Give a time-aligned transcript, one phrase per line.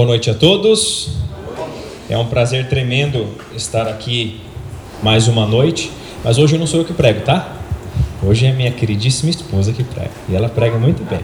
[0.00, 1.10] Boa noite a todos.
[2.08, 4.40] É um prazer tremendo estar aqui
[5.02, 5.90] mais uma noite,
[6.24, 7.54] mas hoje não sou eu que prego, tá?
[8.22, 11.20] Hoje é minha queridíssima esposa que prega, e ela prega muito bem.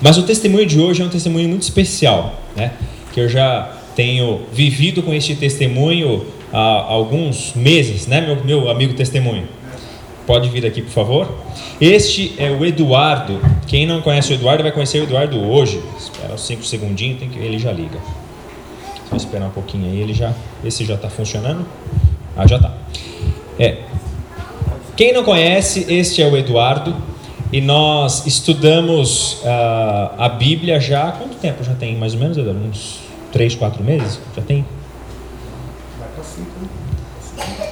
[0.00, 2.74] Mas o testemunho de hoje é um testemunho muito especial, né?
[3.12, 8.94] Que eu já tenho vivido com este testemunho há alguns meses, né, meu, meu amigo
[8.94, 9.48] testemunho?
[10.26, 11.34] Pode vir aqui, por favor.
[11.80, 13.40] Este é o Eduardo.
[13.66, 15.82] Quem não conhece o Eduardo vai conhecer o Eduardo hoje.
[15.98, 17.98] Espera uns 5 segundinhos, tem que, ele já liga.
[19.10, 20.32] Só esperar um pouquinho aí, ele já.
[20.64, 21.66] Esse já está funcionando?
[22.36, 22.72] Ah, já está.
[23.58, 23.78] É.
[24.96, 26.94] Quem não conhece, este é o Eduardo.
[27.52, 31.12] E nós estudamos uh, a Bíblia já.
[31.12, 32.60] Quanto tempo já tem, mais ou menos, Eduardo?
[32.64, 33.00] Uns
[33.32, 34.20] 3, 4 meses?
[34.36, 34.64] Já tem?
[35.98, 36.46] Vai para 5.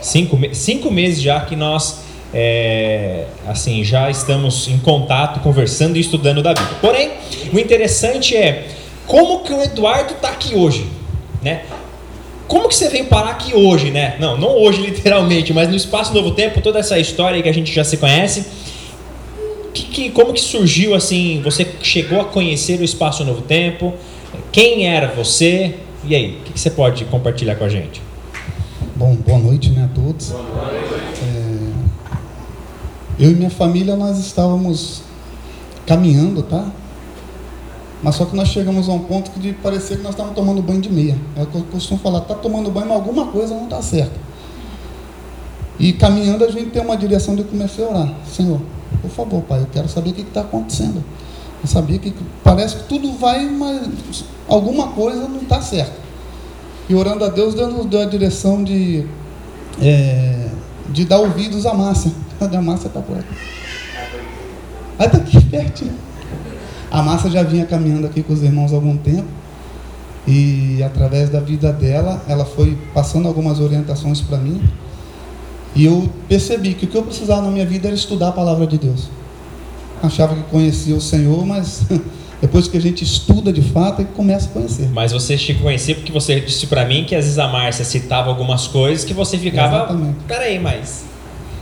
[0.03, 2.01] Cinco, cinco meses já que nós
[2.33, 6.77] é, assim, já estamos em contato, conversando e estudando da Bíblia.
[6.81, 7.11] Porém,
[7.53, 8.69] o interessante é
[9.07, 10.87] como que o Eduardo está aqui hoje,
[11.43, 11.63] né?
[12.47, 14.17] Como que você veio parar aqui hoje, né?
[14.19, 17.73] Não, não hoje literalmente, mas no Espaço Novo Tempo, toda essa história que a gente
[17.73, 18.45] já se conhece.
[19.73, 21.41] Que, que, como que surgiu assim?
[21.45, 23.95] Você chegou a conhecer o Espaço Novo Tempo?
[24.53, 25.77] Quem era você?
[26.05, 28.03] E aí, o que, que você pode compartilhar com a gente?
[28.97, 30.31] Bom, boa noite né, a todos.
[30.31, 31.10] Boa noite.
[33.21, 35.03] Eu e minha família, nós estávamos
[35.87, 36.73] caminhando, tá?
[38.03, 40.63] Mas só que nós chegamos a um ponto que de parecer que nós estávamos tomando
[40.63, 41.19] banho de meia.
[41.37, 44.19] É o que eu costumo falar, tá tomando banho, mas alguma coisa não está certa.
[45.79, 48.15] E caminhando a gente tem uma direção de comecei a orar.
[48.27, 48.59] Senhor,
[49.03, 51.05] por favor, Pai, eu quero saber o que está acontecendo.
[51.63, 55.93] Eu sabia que parece que tudo vai, mas alguma coisa não está certa.
[56.89, 59.05] E orando a Deus, Deus nos deu a direção de,
[59.79, 60.30] é,
[60.91, 62.13] de dar ouvidos à Márcia.
[62.41, 63.35] A Márcia está por aqui.
[64.99, 65.95] Ah, está aqui pertinho.
[66.91, 69.29] A Márcia já vinha caminhando aqui com os irmãos há algum tempo.
[70.27, 74.63] E através da vida dela, ela foi passando algumas orientações para mim.
[75.75, 78.67] E eu percebi que o que eu precisava na minha vida era estudar a palavra
[78.67, 79.09] de Deus.
[80.03, 81.83] Achava que conhecia o Senhor, mas
[82.41, 84.89] depois que a gente estuda de fato, é que começa a conhecer.
[84.93, 87.85] Mas você tinha que conhecer porque você disse para mim que às vezes a Márcia
[87.85, 89.77] citava algumas coisas que você ficava.
[89.77, 90.17] Exatamente.
[90.27, 91.05] Peraí, mas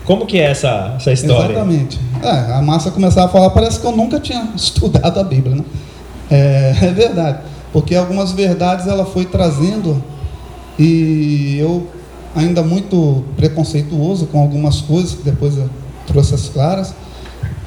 [0.04, 1.52] como que é essa, essa história?
[1.52, 1.98] Exatamente.
[2.22, 5.64] É, a massa começava a falar, parece que eu nunca tinha estudado a Bíblia, né?
[6.30, 7.40] É, é verdade,
[7.72, 10.02] porque algumas verdades ela foi trazendo
[10.78, 11.88] e eu
[12.36, 15.68] ainda muito preconceituoso com algumas coisas que depois eu
[16.06, 16.94] trouxe as claras.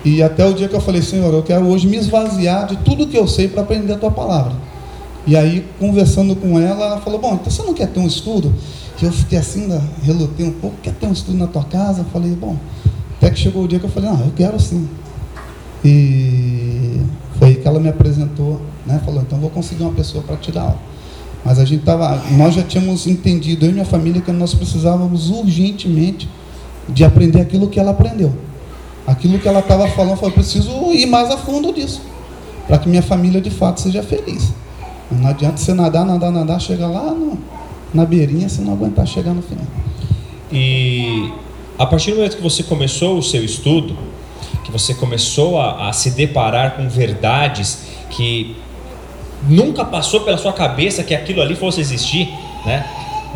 [0.03, 3.07] E até o dia que eu falei, Senhor, eu quero hoje me esvaziar de tudo
[3.07, 4.53] que eu sei para aprender a tua palavra.
[5.27, 8.51] E aí, conversando com ela, ela falou: Bom, então você não quer ter um estudo?
[9.01, 9.67] que eu fiquei assim,
[10.03, 12.01] relutei um pouco, quer ter um estudo na tua casa?
[12.01, 12.55] Eu falei, bom,
[13.17, 14.87] até que chegou o dia que eu falei, não, eu quero sim.
[15.83, 17.01] E
[17.39, 19.01] foi aí que ela me apresentou, né?
[19.03, 20.79] Falou, então vou conseguir uma pessoa para te dar aula.
[21.43, 25.31] Mas a gente tava, nós já tínhamos entendido, eu e minha família, que nós precisávamos
[25.31, 26.29] urgentemente
[26.87, 28.31] de aprender aquilo que ela aprendeu.
[29.07, 32.01] Aquilo que ela estava falando, eu falei, preciso ir mais a fundo disso,
[32.67, 34.53] para que minha família de fato seja feliz.
[35.11, 37.37] Não adianta você nadar, nadar, nadar, chegar lá, não
[37.93, 39.65] na beirinha se não aguentar chegar no final.
[40.51, 41.31] E
[41.77, 43.97] a partir do momento que você começou o seu estudo,
[44.63, 47.79] que você começou a, a se deparar com verdades
[48.09, 48.55] que
[49.47, 52.29] nunca passou pela sua cabeça que aquilo ali fosse existir,
[52.65, 52.85] né?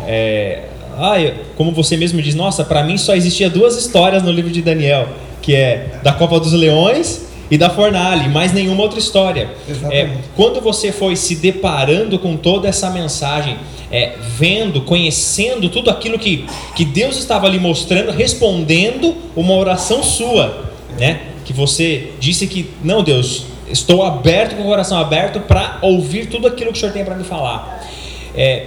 [0.06, 0.68] É,
[0.98, 1.14] ah,
[1.56, 5.08] como você mesmo diz, nossa, para mim só existia duas histórias no livro de Daniel,
[5.46, 9.48] que é da Copa dos Leões e da Fornalha, mais nenhuma outra história.
[9.92, 13.56] É, quando você foi se deparando com toda essa mensagem,
[13.88, 20.64] é, vendo, conhecendo tudo aquilo que, que Deus estava lhe mostrando, respondendo uma oração sua,
[20.98, 21.20] né?
[21.44, 26.48] Que você disse que, não, Deus, estou aberto, com o coração aberto para ouvir tudo
[26.48, 27.88] aquilo que o Senhor tem para me falar.
[28.34, 28.66] É,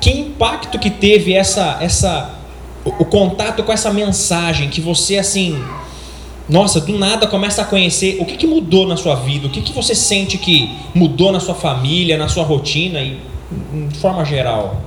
[0.00, 2.34] que impacto que teve essa, essa,
[2.84, 5.64] o, o contato com essa mensagem que você assim,
[6.48, 9.60] nossa, do nada começa a conhecer o que, que mudou na sua vida, o que,
[9.60, 13.20] que você sente que mudou na sua família, na sua rotina e
[13.88, 14.82] de forma geral?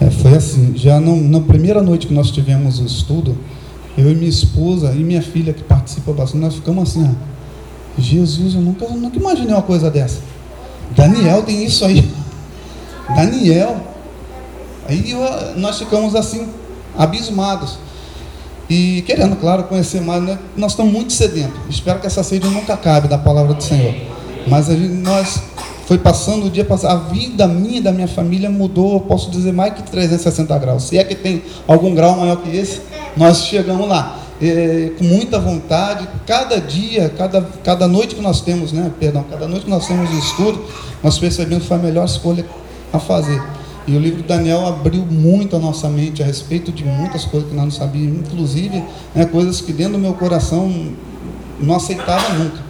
[0.00, 3.38] É, foi assim, já no, na primeira noite que nós tivemos o estudo,
[3.96, 8.54] eu e minha esposa e minha filha que participa bastante, nós ficamos assim, ó, Jesus,
[8.54, 10.20] eu nunca, eu nunca imaginei uma coisa dessa.
[10.96, 12.04] Daniel tem isso aí.
[13.14, 13.76] Daniel.
[14.88, 15.20] Aí eu,
[15.56, 16.48] nós ficamos assim,
[16.98, 17.78] abismados.
[18.68, 20.38] E querendo, claro, conhecer mais, né?
[20.56, 21.58] nós estamos muito sedentos.
[21.68, 23.94] Espero que essa sede nunca acabe da palavra do Senhor.
[24.46, 25.42] Mas gente, nós
[25.86, 29.52] foi passando o dia a vida minha e da minha família mudou, eu posso dizer
[29.52, 30.84] mais que 360 graus.
[30.84, 32.80] Se é que tem algum grau maior que esse,
[33.16, 34.20] nós chegamos lá.
[34.42, 39.46] É, com muita vontade, cada dia, cada, cada noite que nós temos, né, perdão, cada
[39.46, 40.64] noite que nós temos o estudo,
[41.02, 42.44] nós percebemos que foi a melhor escolha
[42.92, 43.40] a fazer.
[43.86, 47.50] E o livro de Daniel abriu muito a nossa mente a respeito de muitas coisas
[47.50, 48.82] que nós não sabíamos, inclusive
[49.14, 50.92] né, coisas que dentro do meu coração
[51.60, 52.64] não aceitava nunca.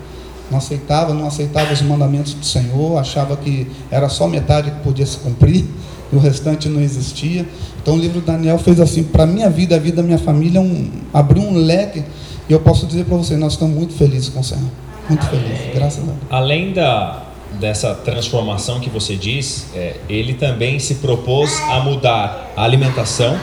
[0.51, 5.07] Não aceitava, não aceitava os mandamentos do Senhor, achava que era só metade que podia
[5.07, 5.65] se cumprir
[6.13, 7.47] e o restante não existia.
[7.81, 10.19] Então o livro de Daniel fez assim, para a minha vida, a vida da minha
[10.19, 12.03] família, um, abriu um leque.
[12.49, 14.69] E eu posso dizer para você, nós estamos muito felizes com o Senhor.
[15.09, 16.19] Muito felizes, graças a Deus.
[16.31, 17.24] Além da,
[17.59, 23.39] dessa transformação que você diz, é, ele também se propôs a mudar a alimentação.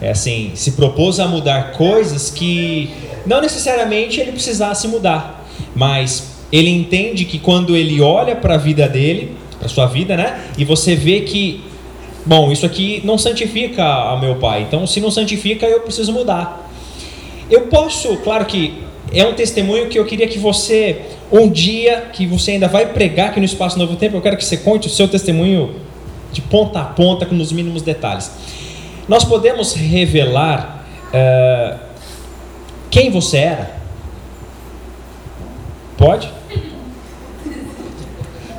[0.00, 2.90] É assim, se propôs a mudar coisas que
[3.24, 8.88] não necessariamente ele precisasse mudar, mas ele entende que quando ele olha para a vida
[8.88, 10.44] dele, para sua vida, né?
[10.58, 11.64] E você vê que,
[12.26, 14.62] bom, isso aqui não santifica ao meu pai.
[14.62, 16.70] Então, se não santifica, eu preciso mudar.
[17.50, 18.74] Eu posso, claro que
[19.12, 21.02] é um testemunho que eu queria que você,
[21.32, 24.44] um dia que você ainda vai pregar aqui no Espaço Novo Tempo, eu quero que
[24.44, 25.74] você conte o seu testemunho
[26.32, 28.30] de ponta a ponta, com os mínimos detalhes.
[29.08, 31.78] Nós podemos revelar uh,
[32.90, 33.70] quem você era?
[35.96, 36.30] Pode?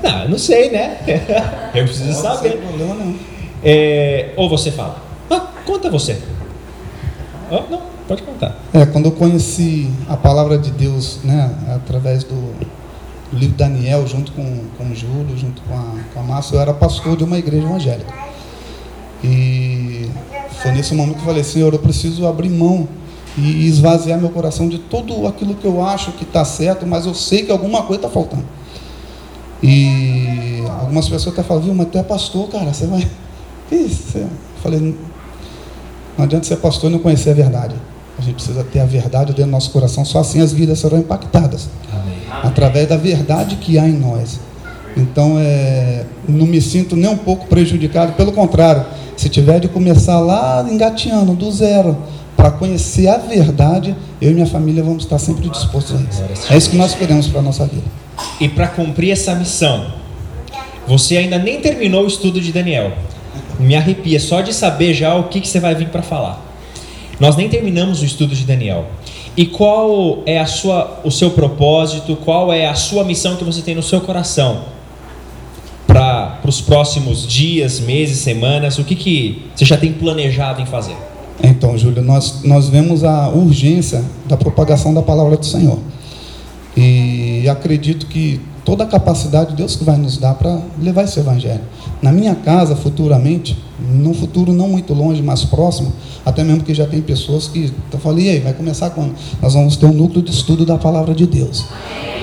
[0.02, 1.00] Não, eu não sei, né?
[1.74, 2.58] eu preciso Pode saber.
[2.58, 3.16] Problema, não.
[3.64, 6.22] É, ou você fala, ah, conta você.
[7.50, 8.56] Oh, não, Pode contar.
[8.74, 12.54] É, quando eu conheci a palavra de Deus, né, através do,
[13.36, 16.74] livro Daniel, junto com, com o Júlio, junto com a, com a Márcia, eu era
[16.74, 18.14] pastor de uma igreja evangélica.
[19.24, 20.10] E
[20.62, 22.88] foi nesse momento que eu falei, Senhor, eu preciso abrir mão
[23.38, 27.14] e esvaziar meu coração de tudo aquilo que eu acho que está certo, mas eu
[27.14, 28.46] sei que alguma coisa está faltando.
[29.62, 33.08] E algumas pessoas até falam, viu, mas tu é pastor, cara, você vai.
[33.68, 34.20] Que isso?
[34.20, 34.30] Eu
[34.62, 34.96] falei,
[36.16, 37.74] não adianta ser pastor e não conhecer a verdade.
[38.18, 40.98] A gente precisa ter a verdade dentro do nosso coração, só assim as vidas serão
[40.98, 41.70] impactadas.
[41.92, 42.16] Amém.
[42.44, 44.40] Através da verdade que há em nós.
[44.96, 48.86] Então, é, não me sinto nem um pouco prejudicado, pelo contrário,
[49.18, 51.98] se tiver de começar lá engateando, do zero,
[52.36, 56.54] para conhecer a verdade, eu e minha família vamos estar sempre dispostos a isso.
[56.54, 57.84] É isso que nós queremos para a nossa vida.
[58.40, 59.88] E para cumprir essa missão,
[60.88, 62.94] você ainda nem terminou o estudo de Daniel.
[63.60, 66.42] Me arrepia só de saber já o que, que você vai vir para falar.
[67.20, 68.86] Nós nem terminamos o estudo de Daniel.
[69.38, 72.16] E qual é a sua, o seu propósito?
[72.16, 74.64] Qual é a sua missão que você tem no seu coração
[75.88, 78.78] para os próximos dias, meses, semanas?
[78.78, 80.96] O que, que você já tem planejado em fazer?
[81.44, 85.80] Então, Júlio, nós, nós vemos a urgência da propagação da palavra do Senhor.
[86.78, 91.62] E acredito que toda a capacidade Deus que vai nos dar para levar esse evangelho.
[92.02, 93.58] Na minha casa, futuramente,
[93.90, 95.94] num futuro não muito longe, mas próximo,
[96.26, 99.14] até mesmo que já tem pessoas que estão falando, e aí, vai começar quando?
[99.42, 101.66] Nós vamos ter um núcleo de estudo da palavra de Deus.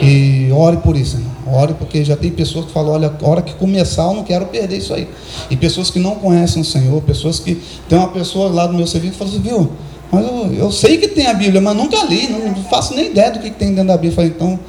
[0.03, 1.63] E ore por isso, irmão.
[1.63, 4.47] ore porque já tem pessoas que falam, olha, a hora que começar eu não quero
[4.47, 5.09] perder isso aí.
[5.51, 7.61] E pessoas que não conhecem o Senhor, pessoas que.
[7.89, 9.71] Tem uma pessoa lá do meu serviço que fala assim, viu,
[10.11, 13.31] mas eu, eu sei que tem a Bíblia, mas nunca li, não faço nem ideia
[13.31, 14.11] do que tem dentro da Bíblia.
[14.11, 14.61] Eu falei, então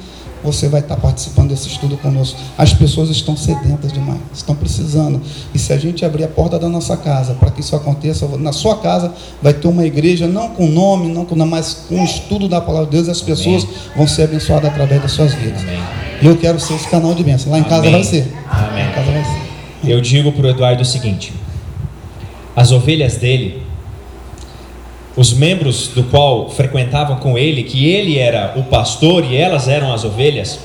[0.44, 2.38] você vai estar participando desse estudo conosco.
[2.58, 5.20] As pessoas estão sedentas demais, estão precisando.
[5.54, 8.52] E se a gente abrir a porta da nossa casa para que isso aconteça, na
[8.52, 9.12] sua casa
[9.42, 12.86] vai ter uma igreja, não com nome, não com mas com o estudo da palavra
[12.86, 13.76] de Deus, e as pessoas Amém.
[13.96, 15.62] vão ser abençoadas através das suas vidas.
[16.22, 17.50] E eu quero ser esse canal de bênção.
[17.50, 17.70] Lá em Amém.
[17.70, 18.32] casa vai ser.
[18.48, 18.84] Amém.
[18.84, 19.90] Lá em casa vai ser.
[19.90, 21.32] Eu digo para o Eduardo o seguinte:
[22.54, 23.63] as ovelhas dele
[25.16, 29.92] os membros do qual frequentavam com ele, que ele era o pastor e elas eram
[29.92, 30.58] as ovelhas,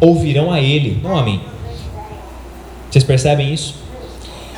[0.00, 1.40] ouvirão a ele, não a mim.
[2.90, 3.76] Vocês percebem isso?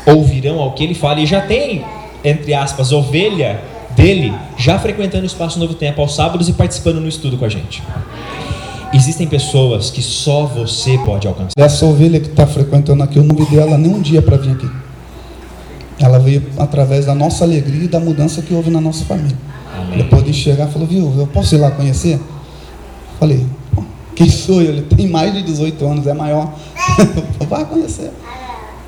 [0.06, 1.85] Ouvirão ao que ele fala, e já tem,
[2.25, 3.61] entre aspas, ovelha
[3.94, 7.49] dele já frequentando o Espaço Novo Tempo aos sábados e participando no estudo com a
[7.49, 7.82] gente.
[8.94, 11.52] Existem pessoas que só você pode alcançar.
[11.58, 14.38] Essa ovelha que está frequentando aqui, eu não me dei ela nem um dia para
[14.38, 14.88] vir aqui.
[16.00, 19.37] Ela veio através da nossa alegria e da mudança que houve na nossa família.
[19.76, 19.99] Amém.
[19.99, 22.21] Depois de chegar, falou, viu, eu posso ir lá conhecer?
[23.19, 23.45] Falei,
[24.14, 24.71] quem sou eu?
[24.71, 26.52] Ele tem mais de 18 anos, é maior.
[27.49, 28.11] Vai conhecer.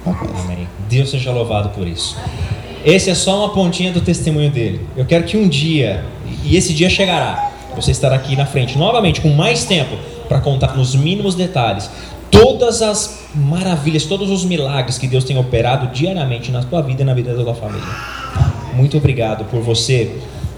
[0.04, 0.40] Vai conhecer.
[0.44, 0.68] Amém.
[0.88, 2.16] Deus seja louvado por isso.
[2.84, 4.80] Esse é só uma pontinha do testemunho dele.
[4.96, 6.04] Eu quero que um dia,
[6.44, 9.96] e esse dia chegará, você estará aqui na frente novamente com mais tempo
[10.28, 11.90] para contar nos mínimos detalhes
[12.30, 17.04] todas as maravilhas, todos os milagres que Deus tem operado diariamente na tua vida e
[17.04, 17.88] na vida da tua família.
[18.74, 20.16] Muito obrigado por você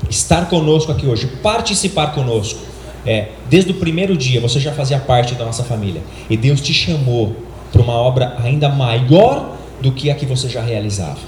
[0.09, 2.61] estar conosco aqui hoje, participar conosco.
[3.05, 6.01] É, desde o primeiro dia você já fazia parte da nossa família
[6.31, 7.35] e Deus te chamou
[7.73, 11.19] para uma obra ainda maior do que a que você já realizava.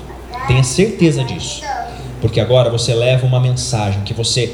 [0.47, 1.63] Tenha certeza disso,
[2.21, 4.53] porque agora você leva uma mensagem que você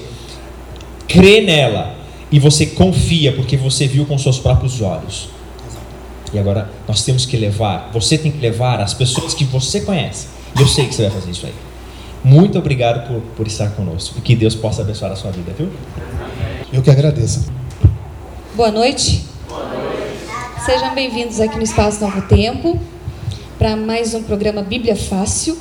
[1.06, 1.94] crê nela
[2.30, 5.28] e você confia porque você viu com seus próprios olhos.
[6.32, 10.28] E agora nós temos que levar, você tem que levar as pessoas que você conhece.
[10.56, 11.54] E eu sei que você vai fazer isso aí.
[12.22, 14.18] Muito obrigado por, por estar conosco.
[14.18, 15.70] E que Deus possa abençoar a sua vida, viu?
[16.72, 17.50] Eu que agradeço.
[18.54, 19.24] Boa noite.
[19.48, 20.64] Boa noite.
[20.64, 22.78] Sejam bem-vindos aqui no Espaço Novo Tempo
[23.58, 25.56] para mais um programa Bíblia Fácil.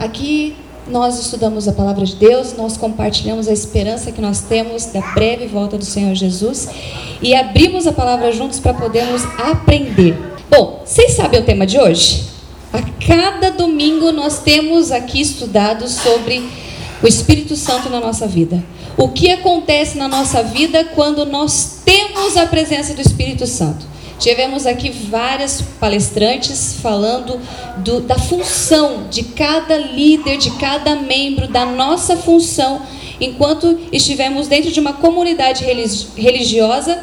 [0.00, 0.56] Aqui
[0.88, 5.46] nós estudamos a palavra de Deus, nós compartilhamos a esperança que nós temos da breve
[5.46, 6.68] volta do Senhor Jesus
[7.22, 10.16] e abrimos a palavra juntos para podermos aprender.
[10.50, 12.24] Bom, vocês sabem o tema de hoje?
[12.72, 16.48] A cada domingo nós temos aqui estudado sobre
[17.02, 18.62] o Espírito Santo na nossa vida.
[18.96, 23.93] O que acontece na nossa vida quando nós temos a presença do Espírito Santo?
[24.18, 27.40] Tivemos aqui várias palestrantes falando
[27.78, 32.82] do, da função de cada líder, de cada membro, da nossa função,
[33.20, 35.64] enquanto estivemos dentro de uma comunidade
[36.16, 37.02] religiosa,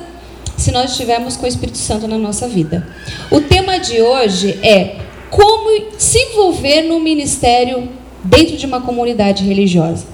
[0.57, 2.87] se nós estivermos com o Espírito Santo na nossa vida.
[3.29, 4.97] O tema de hoje é
[5.29, 7.89] como se envolver no ministério
[8.23, 10.05] dentro de uma comunidade religiosa.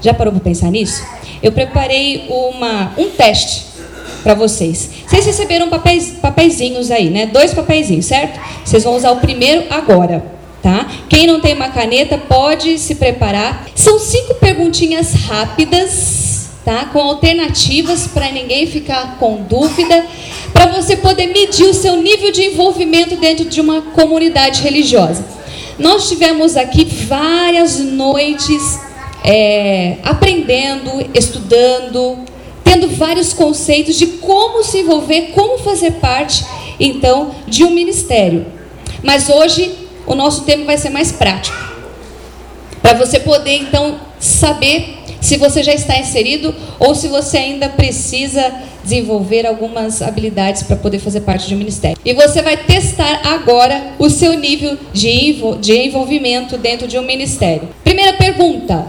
[0.00, 1.02] Já parou para pensar nisso?
[1.42, 3.67] Eu preparei uma, um teste
[4.22, 4.90] para vocês.
[5.06, 7.26] Vocês receberam papéis, papeizinhos aí, né?
[7.26, 8.40] Dois papeizinhos, certo?
[8.64, 10.24] Vocês vão usar o primeiro agora,
[10.62, 10.86] tá?
[11.08, 13.66] Quem não tem uma caneta pode se preparar.
[13.74, 16.86] São cinco perguntinhas rápidas, tá?
[16.86, 20.06] Com alternativas para ninguém ficar com dúvida,
[20.52, 25.24] para você poder medir o seu nível de envolvimento dentro de uma comunidade religiosa.
[25.78, 28.80] Nós tivemos aqui várias noites
[29.22, 32.18] é, aprendendo, estudando,
[32.86, 36.44] vários conceitos de como se envolver, como fazer parte,
[36.78, 38.46] então, de um ministério.
[39.02, 39.74] Mas hoje
[40.06, 41.56] o nosso tema vai ser mais prático.
[42.80, 48.52] Para você poder, então, saber se você já está inserido ou se você ainda precisa
[48.82, 51.98] desenvolver algumas habilidades para poder fazer parte de um ministério.
[52.04, 57.68] E você vai testar agora o seu nível de, de envolvimento dentro de um ministério.
[57.82, 58.86] Primeira pergunta.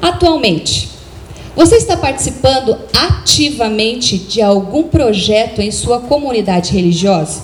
[0.00, 0.88] Atualmente,
[1.54, 7.42] você está participando ativamente de algum projeto em sua comunidade religiosa?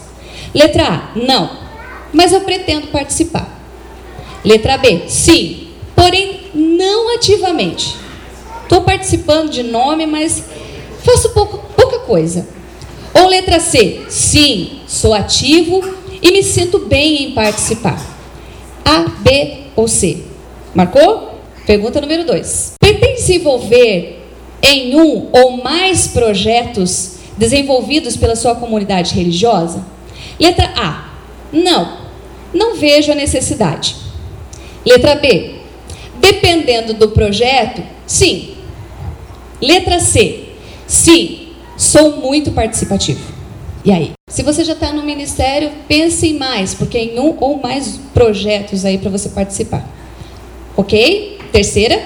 [0.54, 1.50] Letra A, não,
[2.12, 3.48] mas eu pretendo participar.
[4.44, 7.96] Letra B, sim, porém não ativamente.
[8.62, 10.44] Estou participando de nome, mas
[11.02, 12.46] faço pouco, pouca coisa.
[13.14, 15.82] Ou letra C, sim, sou ativo
[16.20, 18.00] e me sinto bem em participar.
[18.84, 20.24] A, B ou C.
[20.74, 21.38] Marcou?
[21.66, 22.73] Pergunta número 2.
[23.14, 24.20] Pretende se envolver
[24.62, 29.84] em um ou mais projetos desenvolvidos pela sua comunidade religiosa?
[30.38, 31.14] Letra A.
[31.52, 31.98] Não,
[32.52, 33.96] não vejo a necessidade.
[34.84, 35.54] Letra B.
[36.18, 38.54] Dependendo do projeto, sim.
[39.60, 40.44] Letra C.
[40.86, 43.32] Sim, sou muito participativo.
[43.84, 44.12] E aí?
[44.28, 48.84] Se você já está no ministério, pense em mais, porque em um ou mais projetos
[48.84, 49.86] aí para você participar.
[50.76, 51.38] Ok?
[51.52, 52.02] Terceira,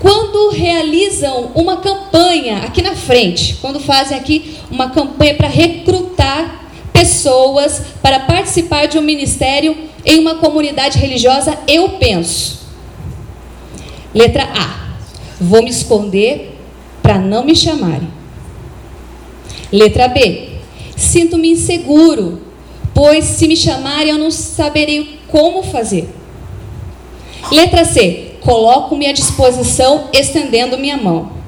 [0.00, 7.82] quando realizam uma campanha aqui na frente, quando fazem aqui uma campanha para recrutar pessoas
[8.02, 12.60] para participar de um ministério em uma comunidade religiosa, eu penso.
[14.14, 14.80] Letra A.
[15.38, 16.58] Vou me esconder
[17.02, 18.10] para não me chamarem.
[19.70, 20.48] Letra B.
[20.96, 22.40] Sinto-me inseguro,
[22.94, 26.08] pois se me chamarem eu não saberei como fazer.
[27.52, 28.29] Letra C.
[28.40, 31.40] Coloco-me à disposição, estendendo minha mão.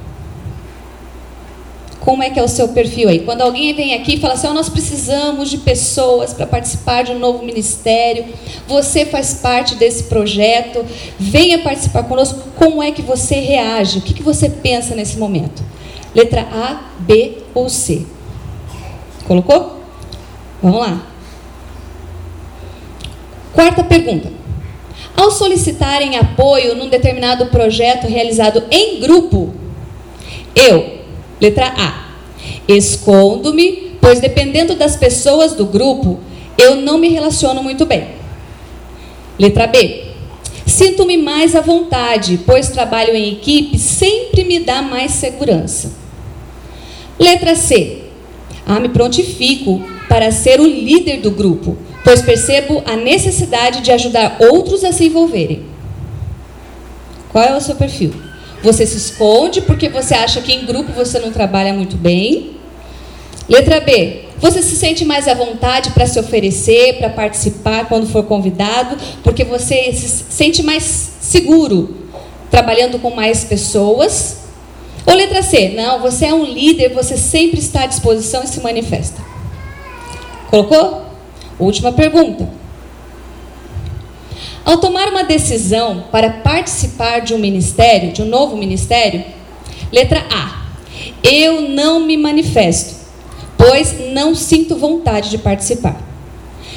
[2.00, 3.20] Como é que é o seu perfil aí?
[3.20, 7.12] Quando alguém vem aqui e fala assim, oh, nós precisamos de pessoas para participar de
[7.12, 8.24] um novo ministério,
[8.66, 10.84] você faz parte desse projeto,
[11.16, 13.98] venha participar conosco, como é que você reage?
[13.98, 15.62] O que, que você pensa nesse momento?
[16.12, 18.04] Letra A, B ou C?
[19.24, 19.80] Colocou?
[20.60, 21.06] Vamos lá.
[23.54, 24.41] Quarta pergunta.
[25.16, 29.54] Ao solicitarem apoio num determinado projeto realizado em grupo,
[30.54, 31.00] eu,
[31.40, 32.12] letra A,
[32.66, 36.20] escondo-me, pois dependendo das pessoas do grupo,
[36.58, 38.08] eu não me relaciono muito bem.
[39.38, 40.04] Letra B,
[40.66, 45.92] sinto-me mais à vontade, pois trabalho em equipe sempre me dá mais segurança.
[47.18, 48.02] Letra C,
[48.66, 54.36] ah, me prontifico para ser o líder do grupo, pois percebo a necessidade de ajudar
[54.40, 55.64] outros a se envolverem.
[57.30, 58.12] Qual é o seu perfil?
[58.62, 62.56] Você se esconde porque você acha que em grupo você não trabalha muito bem.
[63.48, 64.22] Letra B.
[64.38, 69.44] Você se sente mais à vontade para se oferecer, para participar quando for convidado, porque
[69.44, 70.82] você se sente mais
[71.20, 71.96] seguro
[72.50, 74.38] trabalhando com mais pessoas.
[75.06, 78.60] Ou letra C, não, você é um líder, você sempre está à disposição e se
[78.60, 79.22] manifesta.
[80.50, 81.11] Colocou?
[81.62, 82.48] Última pergunta.
[84.64, 89.24] Ao tomar uma decisão para participar de um ministério, de um novo ministério,
[89.92, 90.62] letra A.
[91.22, 92.96] Eu não me manifesto,
[93.56, 96.00] pois não sinto vontade de participar.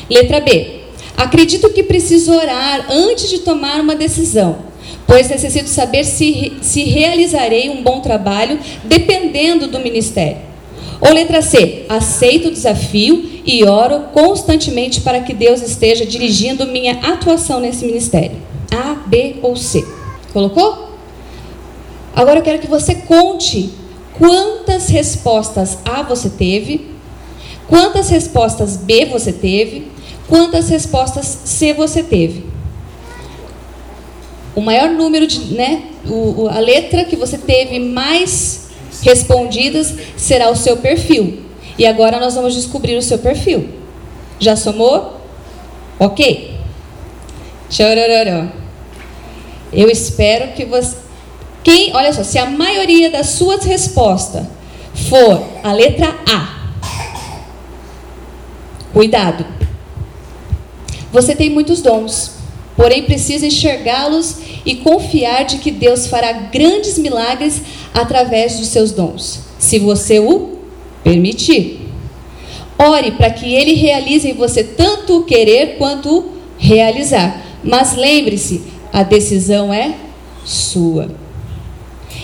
[0.09, 0.81] Letra B.
[1.17, 4.57] Acredito que preciso orar antes de tomar uma decisão,
[5.07, 10.54] pois necessito saber se, se realizarei um bom trabalho dependendo do ministério.
[11.01, 16.93] Ou letra C, aceito o desafio e oro constantemente para que Deus esteja dirigindo minha
[16.93, 18.37] atuação nesse ministério.
[18.71, 19.85] A, B ou C.
[20.33, 20.89] Colocou?
[22.15, 23.71] Agora eu quero que você conte
[24.17, 26.89] quantas respostas A você teve,
[27.67, 29.87] quantas respostas B você teve,
[30.27, 32.45] quantas respostas C você teve.
[34.55, 38.64] O maior número de, né, o, a letra que você teve mais
[39.01, 41.43] respondidas será o seu perfil.
[41.77, 43.69] E agora nós vamos descobrir o seu perfil.
[44.39, 45.21] Já somou?
[45.99, 46.55] Ok.
[49.71, 50.97] Eu espero que você.
[51.63, 54.45] Quem, olha só, se a maioria das suas respostas
[55.09, 56.69] for a letra A,
[58.93, 59.45] cuidado.
[61.11, 62.34] Você tem muitos dons,
[62.75, 67.61] porém precisa enxergá-los e confiar de que Deus fará grandes milagres
[67.93, 70.59] através dos seus dons, se você o
[71.03, 71.81] permitir.
[72.77, 77.41] Ore para que Ele realize em você tanto o querer quanto o realizar.
[77.63, 79.95] Mas lembre-se, a decisão é
[80.43, 81.09] sua.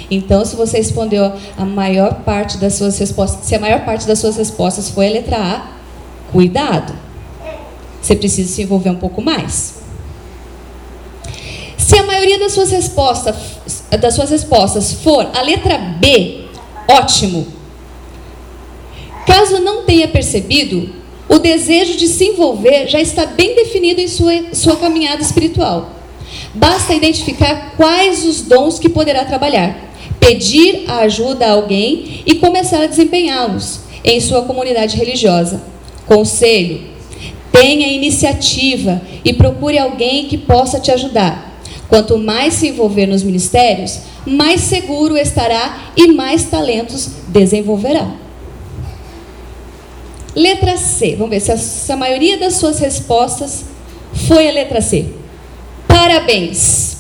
[0.10, 4.20] Então, se você respondeu a maior parte das suas respostas, se a maior parte das
[4.20, 5.72] suas respostas foi a letra A,
[6.32, 6.94] cuidado.
[8.02, 9.81] Você precisa se envolver um pouco mais.
[12.22, 13.36] Maioria das suas respostas,
[14.00, 16.42] das suas respostas for a letra B,
[16.88, 17.48] ótimo.
[19.26, 20.88] Caso não tenha percebido,
[21.28, 25.94] o desejo de se envolver já está bem definido em sua, sua caminhada espiritual.
[26.54, 29.76] Basta identificar quais os dons que poderá trabalhar,
[30.20, 35.60] pedir a ajuda a alguém e começar a desempenhá-los em sua comunidade religiosa.
[36.06, 36.82] Conselho:
[37.52, 41.51] tenha iniciativa e procure alguém que possa te ajudar.
[41.92, 48.10] Quanto mais se envolver nos ministérios, mais seguro estará e mais talentos desenvolverá.
[50.34, 51.18] Letra C.
[51.18, 53.66] Vamos ver se a, se a maioria das suas respostas
[54.14, 55.08] foi a letra C.
[55.86, 57.00] Parabéns!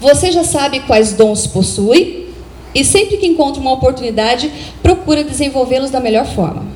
[0.00, 2.30] Você já sabe quais dons possui
[2.74, 4.50] e sempre que encontra uma oportunidade,
[4.82, 6.75] procura desenvolvê-los da melhor forma.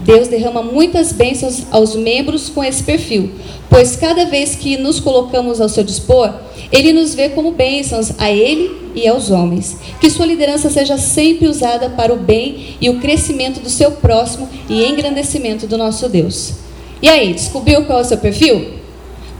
[0.00, 3.30] Deus derrama muitas bênçãos aos membros com esse perfil,
[3.68, 6.32] pois cada vez que nos colocamos ao seu dispor,
[6.70, 9.76] ele nos vê como bênçãos a ele e aos homens.
[10.00, 14.48] Que sua liderança seja sempre usada para o bem e o crescimento do seu próximo
[14.68, 16.54] e engrandecimento do nosso Deus.
[17.02, 18.78] E aí, descobriu qual é o seu perfil?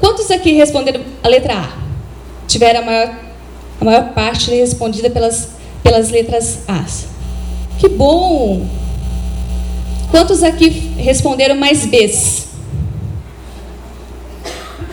[0.00, 1.72] Quantos aqui responderam a letra A?
[2.46, 3.18] Tiveram a maior,
[3.80, 5.50] a maior parte respondida pelas,
[5.82, 6.84] pelas letras A.
[7.78, 8.83] Que bom!
[10.14, 12.46] Quantos aqui responderam mais Bs?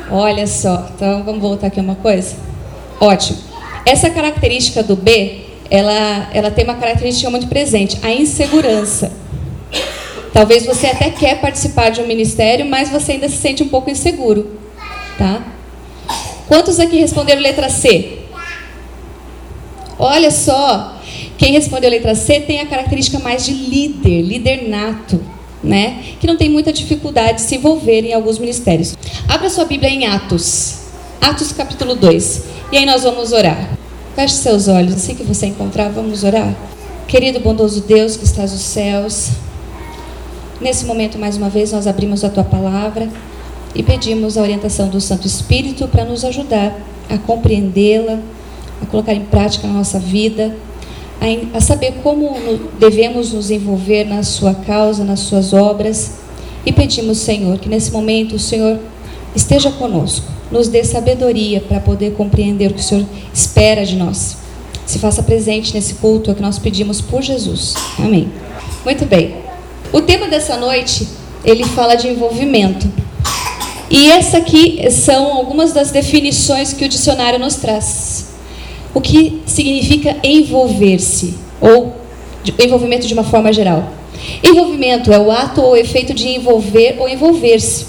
[0.10, 2.36] Olha só, então vamos voltar aqui uma coisa.
[3.00, 3.38] Ótimo.
[3.86, 9.12] Essa característica do B, ela, ela tem uma característica muito presente, a insegurança.
[10.34, 13.92] Talvez você até quer participar de um ministério, mas você ainda se sente um pouco
[13.92, 14.60] inseguro,
[15.20, 15.44] tá?
[16.48, 18.22] Quantos aqui responderam letra C?
[20.00, 20.91] Olha só,
[21.42, 25.20] quem respondeu a letra C tem a característica mais de líder, líder nato,
[25.64, 26.04] né?
[26.20, 28.96] Que não tem muita dificuldade de se envolver em alguns ministérios.
[29.28, 30.82] Abra sua Bíblia em Atos.
[31.20, 32.44] Atos capítulo 2.
[32.72, 33.72] E aí nós vamos orar.
[34.16, 36.56] Feche seus olhos, assim que você encontrar, vamos orar.
[37.08, 39.32] Querido bondoso Deus que estás nos céus,
[40.62, 43.10] nesse momento mais uma vez nós abrimos a tua palavra
[43.74, 48.20] e pedimos a orientação do Santo Espírito para nos ajudar a compreendê-la,
[48.80, 50.56] a colocar em prática na nossa vida
[51.54, 52.36] a, saber como
[52.80, 56.14] devemos nos envolver na sua causa, nas suas obras.
[56.66, 58.80] E pedimos, Senhor, que nesse momento o Senhor
[59.36, 64.38] esteja conosco, nos dê sabedoria para poder compreender o que o Senhor espera de nós.
[64.86, 67.76] Se faça presente nesse culto, é que nós pedimos por Jesus.
[67.98, 68.30] Amém.
[68.84, 69.36] Muito bem.
[69.94, 71.08] O tema dessa noite,
[71.46, 72.92] ele fala de envolvimento.
[73.90, 78.21] E essa aqui são algumas das definições que o dicionário nos traz.
[78.94, 81.96] O que significa envolver-se ou
[82.60, 83.88] envolvimento de uma forma geral?
[84.44, 87.88] Envolvimento é o ato ou efeito de envolver ou envolver-se.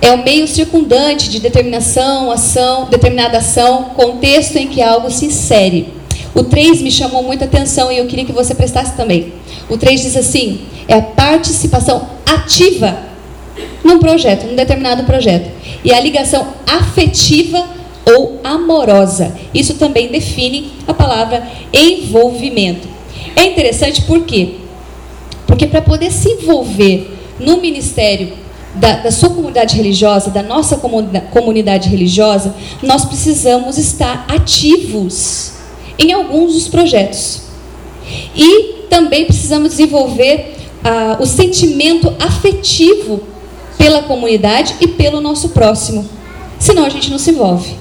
[0.00, 5.92] É o meio circundante de determinação, ação, determinada ação, contexto em que algo se insere.
[6.34, 9.32] O 3 me chamou muita atenção e eu queria que você prestasse também.
[9.68, 12.96] O 3 diz assim: é a participação ativa
[13.84, 15.50] num projeto, num determinado projeto.
[15.84, 19.34] E a ligação afetiva ou amorosa.
[19.54, 22.88] Isso também define a palavra envolvimento.
[23.36, 24.56] É interessante por quê?
[25.46, 28.32] Porque para poder se envolver no ministério
[28.74, 30.76] da, da, sua comunidade religiosa, da nossa
[31.30, 35.52] comunidade religiosa, nós precisamos estar ativos
[35.98, 37.42] em alguns dos projetos.
[38.34, 43.20] E também precisamos desenvolver ah, o sentimento afetivo
[43.76, 46.08] pela comunidade e pelo nosso próximo.
[46.58, 47.74] Senão a gente não se envolve.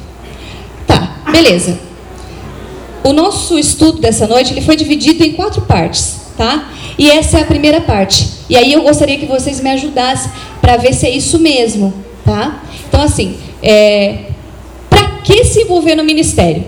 [1.42, 1.80] Beleza.
[3.02, 6.70] O nosso estudo dessa noite ele foi dividido em quatro partes, tá?
[6.98, 8.28] E essa é a primeira parte.
[8.50, 11.94] E aí eu gostaria que vocês me ajudassem para ver se é isso mesmo,
[12.26, 12.62] tá?
[12.90, 14.26] Então assim, é,
[14.90, 16.66] para que se envolver no ministério?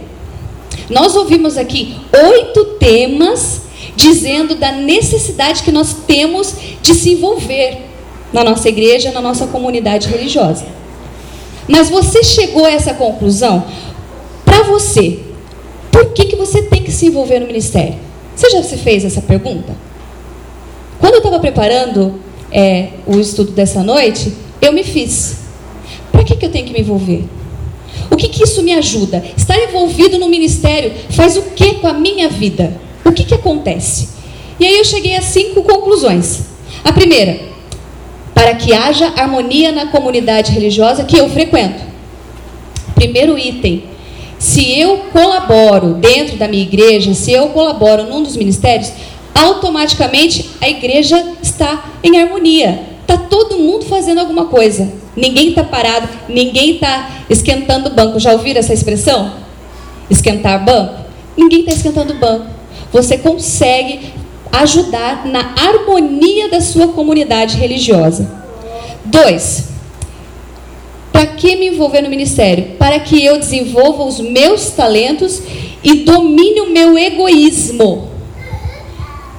[0.89, 1.97] Nós ouvimos aqui
[2.31, 3.63] oito temas
[3.97, 7.89] dizendo da necessidade que nós temos de se envolver
[8.31, 10.65] na nossa igreja, na nossa comunidade religiosa.
[11.67, 13.65] Mas você chegou a essa conclusão
[14.45, 15.19] para você?
[15.91, 17.95] Por que, que você tem que se envolver no ministério?
[18.35, 19.75] Você já se fez essa pergunta?
[20.99, 22.15] Quando eu estava preparando
[22.51, 25.37] é, o estudo dessa noite, eu me fiz.
[26.11, 27.23] Para que, que eu tenho que me envolver?
[28.09, 29.23] O que, que isso me ajuda?
[29.35, 32.79] Estar envolvido no ministério faz o que com a minha vida?
[33.03, 34.09] O que, que acontece?
[34.59, 36.41] E aí eu cheguei a cinco conclusões.
[36.83, 37.39] A primeira,
[38.33, 41.81] para que haja harmonia na comunidade religiosa que eu frequento.
[42.95, 43.83] Primeiro item,
[44.41, 48.91] se eu colaboro dentro da minha igreja, se eu colaboro num dos ministérios,
[49.35, 52.87] automaticamente a igreja está em harmonia.
[53.01, 54.91] Está todo mundo fazendo alguma coisa.
[55.15, 58.19] Ninguém está parado, ninguém está esquentando o banco.
[58.19, 59.31] Já ouviram essa expressão?
[60.09, 61.01] Esquentar banco?
[61.37, 62.47] Ninguém está esquentando o banco.
[62.91, 64.11] Você consegue
[64.51, 68.27] ajudar na harmonia da sua comunidade religiosa.
[69.05, 69.70] Dois,
[71.11, 72.75] para que me envolver no ministério?
[72.77, 75.41] Para que eu desenvolva os meus talentos
[75.83, 78.09] e domine o meu egoísmo.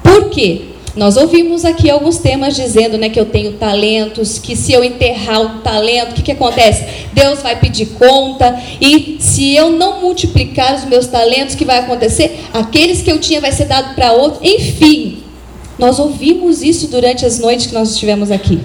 [0.03, 0.73] Por quê?
[0.95, 5.41] Nós ouvimos aqui alguns temas dizendo né, que eu tenho talentos, que se eu enterrar
[5.41, 6.85] o talento, o que, que acontece?
[7.11, 11.79] Deus vai pedir conta, e se eu não multiplicar os meus talentos, o que vai
[11.79, 12.41] acontecer?
[12.53, 14.39] Aqueles que eu tinha vai ser dado para outro.
[14.43, 15.23] Enfim,
[15.79, 18.59] nós ouvimos isso durante as noites que nós estivemos aqui.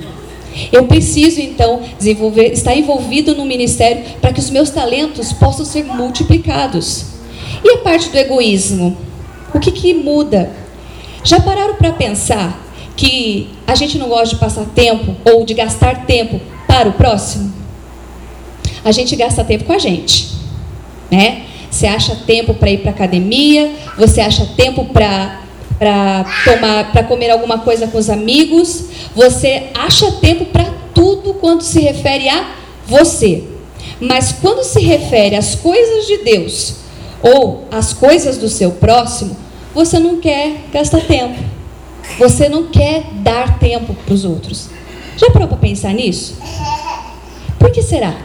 [0.73, 5.85] Eu preciso então desenvolver, estar envolvido no ministério para que os meus talentos possam ser
[5.85, 7.07] multiplicados.
[7.65, 8.97] E a parte do egoísmo?
[9.55, 10.51] O que, que muda?
[11.25, 12.65] Já pararam para pensar
[12.97, 17.53] que a gente não gosta de passar tempo ou de gastar tempo para o próximo?
[18.85, 20.29] A gente gasta tempo com a gente,
[21.11, 21.43] né?
[21.71, 25.43] Você acha tempo para ir para academia, você acha tempo para
[25.79, 31.63] para tomar, para comer alguma coisa com os amigos, você acha tempo para tudo quando
[31.63, 32.55] se refere a
[32.87, 33.45] você.
[34.01, 36.77] Mas quando se refere às coisas de Deus
[37.23, 39.37] ou às coisas do seu próximo,
[39.75, 41.39] você não quer gastar tempo.
[42.19, 44.69] Você não quer dar tempo para os outros.
[45.17, 46.37] Já parou para pensar nisso?
[47.59, 48.17] Por que será?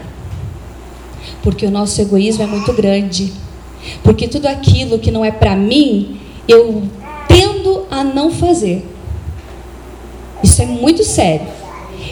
[1.42, 3.32] Porque o nosso egoísmo é muito grande.
[4.02, 6.84] Porque tudo aquilo que não é para mim, eu
[7.34, 8.86] tendo a não fazer.
[10.42, 11.46] Isso é muito sério.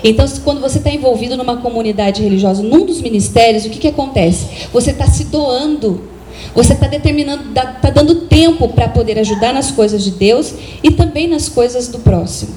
[0.03, 4.69] Então, quando você está envolvido numa comunidade religiosa, num dos ministérios, o que, que acontece?
[4.73, 6.13] Você está se doando
[6.55, 11.27] você está determinando, está dando tempo para poder ajudar nas coisas de Deus e também
[11.27, 12.53] nas coisas do próximo.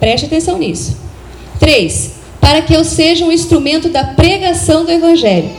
[0.00, 0.96] Preste atenção nisso.
[1.60, 5.50] Três, para que eu seja um instrumento da pregação do Evangelho.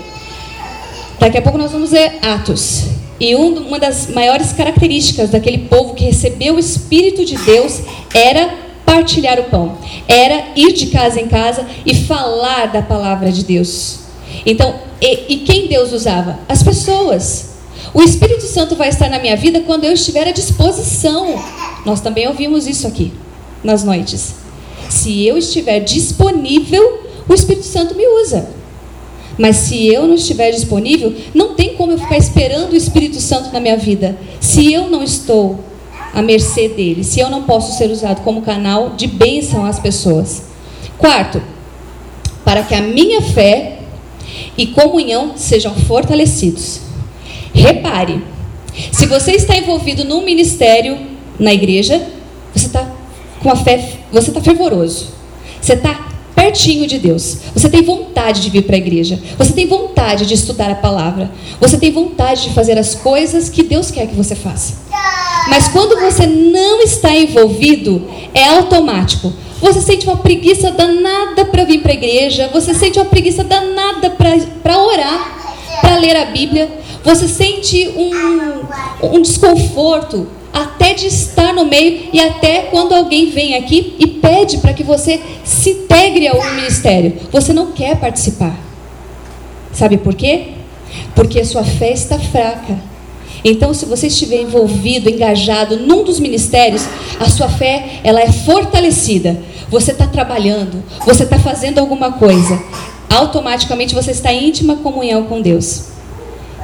[1.19, 2.85] Daqui a pouco nós vamos ver Atos.
[3.23, 7.79] E uma das maiores características daquele povo que recebeu o Espírito de Deus
[8.13, 8.53] era
[8.85, 9.77] partilhar o pão,
[10.09, 13.99] era ir de casa em casa e falar da palavra de Deus.
[14.45, 16.37] Então, e, e quem Deus usava?
[16.49, 17.51] As pessoas.
[17.93, 21.41] O Espírito Santo vai estar na minha vida quando eu estiver à disposição.
[21.85, 23.13] Nós também ouvimos isso aqui
[23.63, 24.35] nas noites.
[24.89, 28.62] Se eu estiver disponível, o Espírito Santo me usa.
[29.37, 33.51] Mas se eu não estiver disponível, não tem como eu ficar esperando o Espírito Santo
[33.51, 34.17] na minha vida.
[34.39, 35.59] Se eu não estou
[36.13, 40.43] à mercê dele, se eu não posso ser usado como canal de bênção às pessoas.
[40.97, 41.41] Quarto,
[42.45, 43.79] para que a minha fé
[44.57, 46.81] e comunhão sejam fortalecidos.
[47.53, 48.21] Repare,
[48.91, 50.97] se você está envolvido num ministério
[51.39, 52.05] na igreja,
[52.53, 52.91] você está
[53.41, 55.09] com a fé, você está fervoroso.
[55.61, 56.12] Você está
[56.53, 57.37] pertinho de Deus.
[57.55, 59.19] Você tem vontade de vir para a igreja.
[59.39, 61.31] Você tem vontade de estudar a palavra.
[61.59, 64.83] Você tem vontade de fazer as coisas que Deus quer que você faça.
[65.49, 69.33] Mas quando você não está envolvido, é automático.
[69.59, 72.49] Você sente uma preguiça danada para vir para a igreja.
[72.53, 76.71] Você sente uma preguiça danada para orar, para ler a Bíblia.
[77.03, 83.55] Você sente um, um desconforto até de estar no meio e até quando alguém vem
[83.55, 87.17] aqui e pede para que você se integre ao ministério.
[87.31, 88.55] Você não quer participar.
[89.73, 90.49] Sabe por quê?
[91.15, 92.77] Porque a sua fé está fraca.
[93.43, 96.83] Então, se você estiver envolvido, engajado num dos ministérios,
[97.19, 99.41] a sua fé ela é fortalecida.
[99.69, 102.61] Você está trabalhando, você está fazendo alguma coisa.
[103.09, 105.85] Automaticamente você está em íntima comunhão com Deus.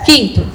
[0.06, 0.46] Quinto,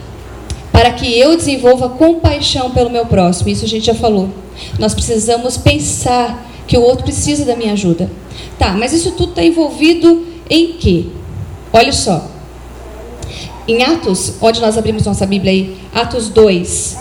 [0.75, 3.49] para que eu desenvolva compaixão pelo meu próximo.
[3.49, 4.29] Isso a gente já falou.
[4.77, 8.11] Nós precisamos pensar que o outro precisa da minha ajuda.
[8.59, 11.05] Tá, mas isso tudo está envolvido em quê?
[11.73, 12.27] Olha só.
[13.69, 16.99] Em Atos, onde nós abrimos nossa Bíblia aí, Atos 2,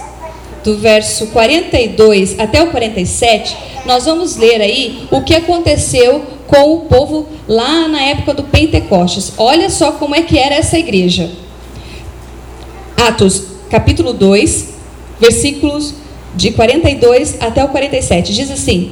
[0.64, 3.58] do verso 42 até o 47,
[3.88, 9.34] nós vamos ler aí o que aconteceu com o povo lá na época do Pentecostes.
[9.36, 11.32] Olha só como é que era essa igreja.
[12.96, 14.68] Atos capítulo 2,
[15.20, 15.96] versículos
[16.36, 18.32] de 42 até o 47.
[18.32, 18.92] Diz assim: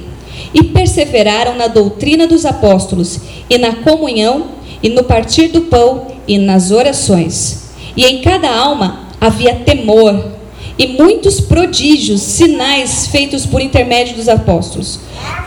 [0.52, 4.46] E perseveraram na doutrina dos apóstolos, e na comunhão,
[4.82, 7.70] e no partir do pão, e nas orações.
[7.96, 10.32] E em cada alma havia temor,
[10.76, 14.98] e muitos prodígios, sinais feitos por intermédio dos apóstolos.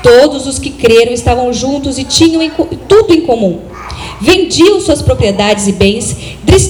[0.01, 2.49] Todos os que creram estavam juntos e tinham
[2.87, 3.59] tudo em comum
[4.21, 6.15] vendiam suas propriedades e bens,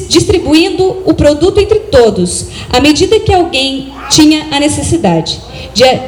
[0.07, 5.39] distribuindo o produto entre todos, à medida que alguém tinha a necessidade.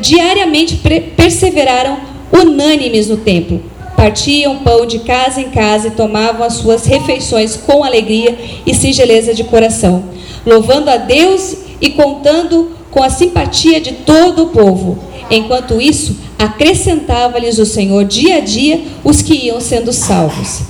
[0.02, 0.80] Diariamente
[1.16, 2.00] perseveraram
[2.32, 3.62] unânimes no templo.
[3.96, 9.34] Partiam pão de casa em casa e tomavam as suas refeições com alegria e singeleza
[9.34, 10.04] de coração,
[10.46, 15.00] louvando a Deus e contando com a simpatia de todo o povo.
[15.30, 20.62] Enquanto isso, acrescentava-lhes o Senhor dia a dia os que iam sendo salvos.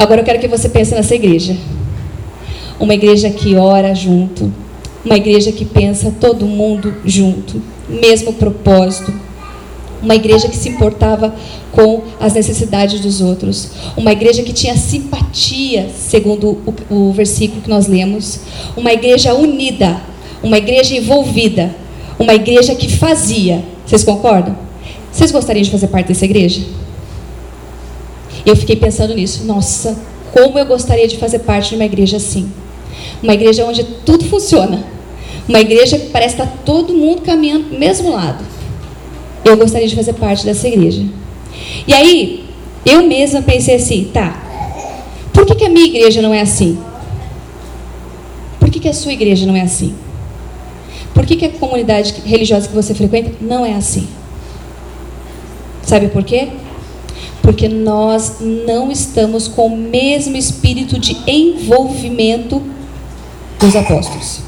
[0.00, 1.54] Agora eu quero que você pense nessa igreja.
[2.80, 4.50] Uma igreja que ora junto,
[5.04, 9.12] uma igreja que pensa todo mundo junto, mesmo propósito.
[10.02, 11.34] Uma igreja que se importava
[11.70, 13.72] com as necessidades dos outros.
[13.94, 16.56] Uma igreja que tinha simpatia, segundo
[16.88, 18.40] o, o versículo que nós lemos.
[18.74, 20.00] Uma igreja unida.
[20.42, 21.76] Uma igreja envolvida.
[22.18, 23.62] Uma igreja que fazia.
[23.84, 24.56] Vocês concordam?
[25.12, 26.62] Vocês gostariam de fazer parte dessa igreja?
[28.44, 29.44] Eu fiquei pensando nisso.
[29.44, 29.98] Nossa,
[30.32, 32.50] como eu gostaria de fazer parte de uma igreja assim.
[33.22, 34.84] Uma igreja onde tudo funciona.
[35.48, 38.44] Uma igreja que parece estar todo mundo caminhando para o mesmo lado.
[39.44, 41.04] Eu gostaria de fazer parte dessa igreja.
[41.86, 42.44] E aí,
[42.84, 44.42] eu mesma pensei assim, tá,
[45.32, 46.78] por que, que a minha igreja não é assim?
[48.58, 49.94] Por que, que a sua igreja não é assim?
[51.14, 54.06] Por que, que a comunidade religiosa que você frequenta não é assim?
[55.82, 56.48] Sabe por quê?
[57.50, 62.62] Porque nós não estamos com o mesmo espírito de envolvimento
[63.58, 64.38] dos apóstolos.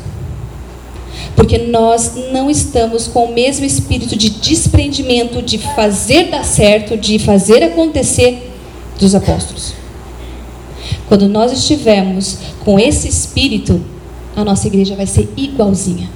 [1.34, 7.18] Porque nós não estamos com o mesmo espírito de desprendimento, de fazer dar certo, de
[7.18, 8.48] fazer acontecer
[9.00, 9.74] dos apóstolos.
[11.08, 13.82] Quando nós estivermos com esse espírito,
[14.36, 16.08] a nossa igreja vai ser igualzinha,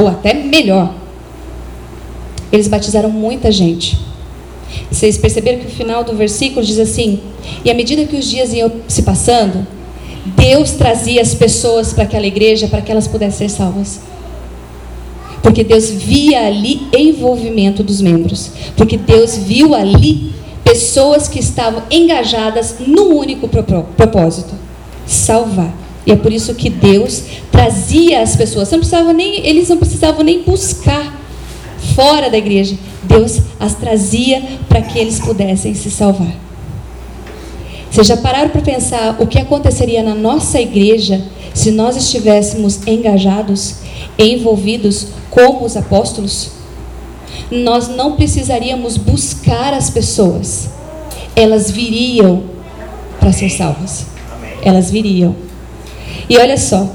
[0.00, 0.92] ou até melhor.
[2.50, 4.15] Eles batizaram muita gente.
[4.90, 7.20] Vocês perceberam que o final do versículo diz assim:
[7.64, 9.66] E à medida que os dias iam se passando,
[10.36, 14.00] Deus trazia as pessoas para aquela igreja para que elas pudessem ser salvas.
[15.42, 18.50] Porque Deus via ali envolvimento dos membros.
[18.76, 20.32] Porque Deus viu ali
[20.64, 24.54] pessoas que estavam engajadas num único propósito:
[25.06, 25.72] salvar.
[26.04, 28.70] E é por isso que Deus trazia as pessoas.
[28.70, 31.15] Não precisava nem, eles não precisavam nem buscar
[31.96, 32.76] fora da igreja.
[33.02, 36.32] Deus as trazia para que eles pudessem se salvar.
[37.90, 43.76] Vocês já pararam para pensar o que aconteceria na nossa igreja se nós estivéssemos engajados,
[44.18, 46.50] envolvidos como os apóstolos?
[47.50, 50.68] Nós não precisaríamos buscar as pessoas,
[51.34, 52.42] elas viriam
[53.18, 54.06] para ser salvas.
[54.62, 55.34] Elas viriam.
[56.28, 56.90] E olha só,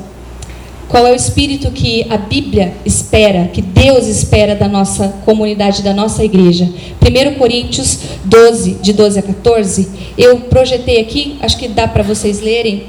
[0.92, 5.94] qual é o espírito que a Bíblia espera, que Deus espera da nossa comunidade, da
[5.94, 6.66] nossa igreja?
[6.66, 9.88] 1 Coríntios 12, de 12 a 14.
[10.18, 12.88] Eu projetei aqui, acho que dá para vocês lerem.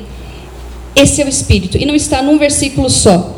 [0.96, 1.78] Esse é o espírito.
[1.78, 3.36] E não está num versículo só.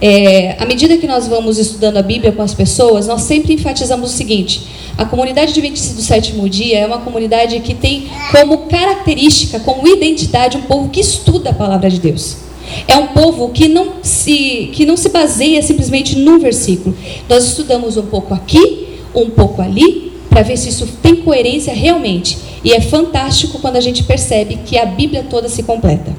[0.00, 4.14] é, à medida que nós vamos estudando a Bíblia com as pessoas, nós sempre enfatizamos
[4.14, 4.64] o seguinte:
[4.96, 10.56] a comunidade adventista do sétimo dia é uma comunidade que tem como característica, como identidade,
[10.56, 12.51] um povo que estuda a palavra de Deus.
[12.86, 16.96] É um povo que não se, que não se baseia simplesmente num versículo.
[17.28, 22.38] Nós estudamos um pouco aqui, um pouco ali, para ver se isso tem coerência realmente.
[22.64, 26.14] E é fantástico quando a gente percebe que a Bíblia toda se completa.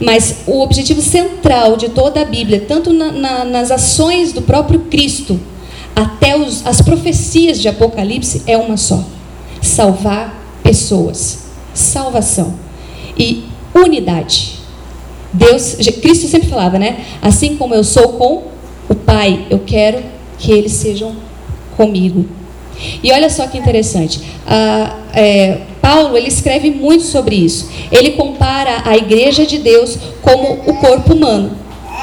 [0.00, 4.80] Mas o objetivo central de toda a Bíblia, tanto na, na, nas ações do próprio
[4.80, 5.40] Cristo,
[5.94, 9.04] até os, as profecias de Apocalipse, é uma só:
[9.60, 11.38] salvar pessoas.
[11.74, 12.54] Salvação.
[13.18, 14.61] E unidade.
[15.32, 17.04] Deus, Cristo sempre falava, né?
[17.20, 18.42] Assim como eu sou com
[18.88, 20.02] o Pai, eu quero
[20.38, 21.14] que eles sejam
[21.76, 22.26] comigo.
[23.02, 24.20] E olha só que interessante.
[24.46, 27.68] Ah, é, Paulo ele escreve muito sobre isso.
[27.90, 31.56] Ele compara a igreja de Deus como o corpo humano.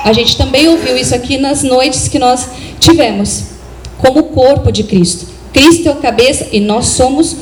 [0.04, 3.46] A gente também ouviu isso aqui nas noites que nós tivemos,
[3.98, 5.28] como o corpo de Cristo.
[5.52, 7.36] Cristo é o cabeça e nós somos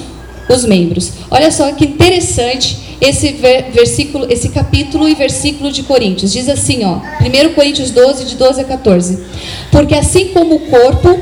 [0.50, 1.14] os membros.
[1.30, 3.32] Olha só que interessante esse
[3.72, 6.32] versículo, esse capítulo e versículo de Coríntios.
[6.32, 9.24] Diz assim, ó, 1 Coríntios 12, de 12 a 14.
[9.72, 11.20] Porque assim como o corpo,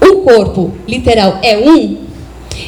[0.00, 1.96] o corpo, literal, é um,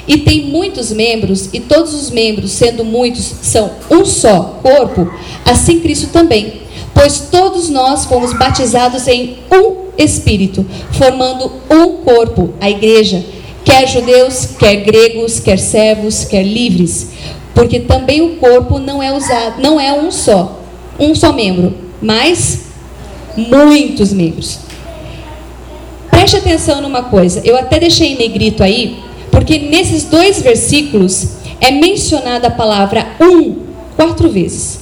[0.09, 5.11] e tem muitos membros, e todos os membros, sendo muitos, são um só corpo,
[5.45, 6.63] assim Cristo também.
[6.95, 13.25] Pois todos nós fomos batizados em um Espírito, formando um corpo, a igreja,
[13.65, 17.11] quer judeus, quer gregos, quer servos, quer livres,
[17.55, 20.61] porque também o corpo não é usado, não é um só,
[20.99, 22.67] um só membro, mas
[23.37, 24.59] muitos membros.
[26.11, 31.29] Preste atenção numa coisa, eu até deixei em negrito aí, porque nesses dois versículos
[31.61, 33.57] é mencionada a palavra um
[33.97, 34.81] quatro vezes.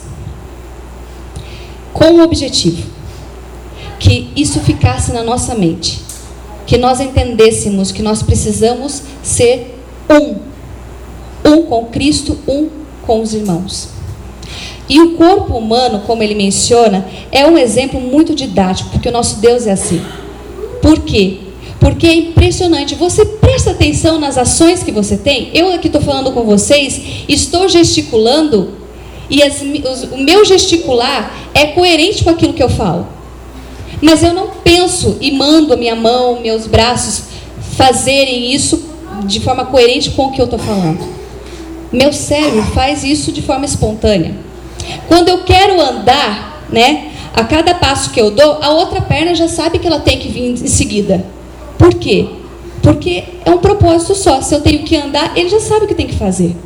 [1.93, 2.91] Com o objetivo
[3.99, 6.02] que isso ficasse na nossa mente,
[6.73, 10.37] que nós entendêssemos que nós precisamos ser um,
[11.47, 12.71] um com Cristo, um
[13.07, 13.91] com os irmãos.
[14.89, 19.39] E o corpo humano, como ele menciona, é um exemplo muito didático, porque o nosso
[19.39, 20.01] Deus é assim.
[20.81, 21.41] Por quê?
[21.79, 22.95] Porque é impressionante.
[22.95, 25.51] Você presta atenção nas ações que você tem.
[25.53, 28.71] Eu aqui estou falando com vocês, estou gesticulando
[29.29, 33.07] e as, os, o meu gesticular é coerente com aquilo que eu falo.
[34.03, 37.23] Mas eu não penso e mando a minha mão, meus braços
[37.77, 38.85] fazerem isso
[39.25, 40.99] de forma coerente com o que eu estou falando.
[41.93, 44.35] Meu cérebro faz isso de forma espontânea.
[45.07, 49.47] Quando eu quero andar, né, a cada passo que eu dou, a outra perna já
[49.47, 51.25] sabe que ela tem que vir em seguida.
[51.79, 52.29] Por quê?
[52.83, 54.41] Porque é um propósito só.
[54.41, 56.57] Se eu tenho que andar, ele já sabe o que tem que fazer.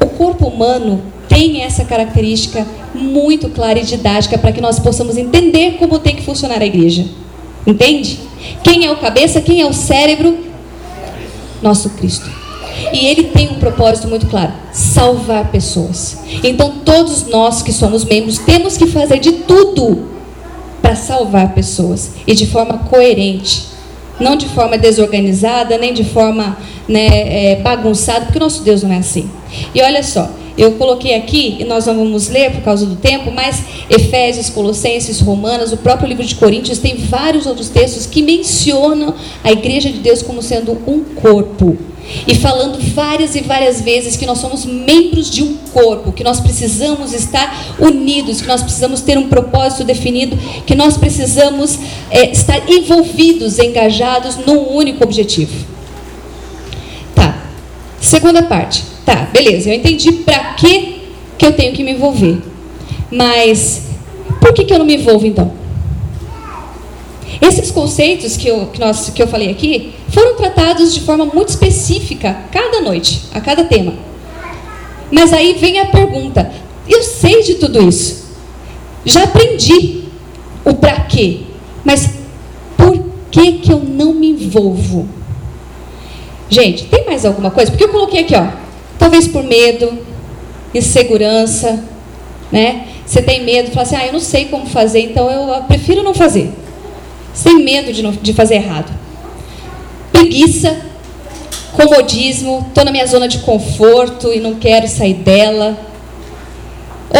[0.00, 5.76] O corpo humano tem essa característica muito clara e didática para que nós possamos entender
[5.78, 7.06] como tem que funcionar a igreja.
[7.66, 8.20] Entende?
[8.62, 10.38] Quem é o cabeça, quem é o cérebro?
[11.62, 12.30] Nosso Cristo.
[12.92, 16.18] E ele tem um propósito muito claro: salvar pessoas.
[16.42, 20.08] Então, todos nós que somos membros temos que fazer de tudo
[20.80, 23.66] para salvar pessoas e de forma coerente,
[24.18, 26.56] não de forma desorganizada, nem de forma
[26.88, 29.28] né, é, bagunçada, porque o nosso Deus não é assim.
[29.74, 33.30] E olha só, eu coloquei aqui, e nós não vamos ler por causa do tempo,
[33.30, 39.14] mas Efésios, Colossenses, Romanos, o próprio livro de Coríntios, tem vários outros textos que mencionam
[39.44, 41.78] a igreja de Deus como sendo um corpo
[42.26, 46.40] e falando várias e várias vezes que nós somos membros de um corpo, que nós
[46.40, 51.78] precisamos estar unidos, que nós precisamos ter um propósito definido, que nós precisamos
[52.10, 55.52] é, estar envolvidos, engajados num único objetivo.
[57.14, 57.42] Tá.
[58.00, 58.97] Segunda parte.
[59.08, 59.70] Tá, beleza.
[59.70, 60.98] Eu entendi para que
[61.38, 62.42] que eu tenho que me envolver.
[63.10, 63.84] Mas
[64.38, 65.50] por que, que eu não me envolvo então?
[67.40, 71.48] Esses conceitos que eu, que, nós, que eu falei aqui foram tratados de forma muito
[71.48, 73.94] específica cada noite, a cada tema.
[75.10, 76.52] Mas aí vem a pergunta:
[76.86, 78.26] eu sei de tudo isso,
[79.06, 80.02] já aprendi
[80.66, 81.44] o para quê,
[81.82, 82.10] mas
[82.76, 85.08] por que, que eu não me envolvo?
[86.50, 87.70] Gente, tem mais alguma coisa?
[87.70, 88.67] Porque eu coloquei aqui, ó,
[88.98, 89.98] talvez por medo,
[90.74, 91.82] insegurança,
[92.50, 92.86] né?
[93.06, 96.12] Você tem medo, fala assim, ah, eu não sei como fazer, então eu prefiro não
[96.12, 96.52] fazer
[97.38, 98.92] sem medo de, não, de fazer errado.
[100.10, 100.76] Preguiça,
[101.72, 105.78] comodismo, estou na minha zona de conforto e não quero sair dela.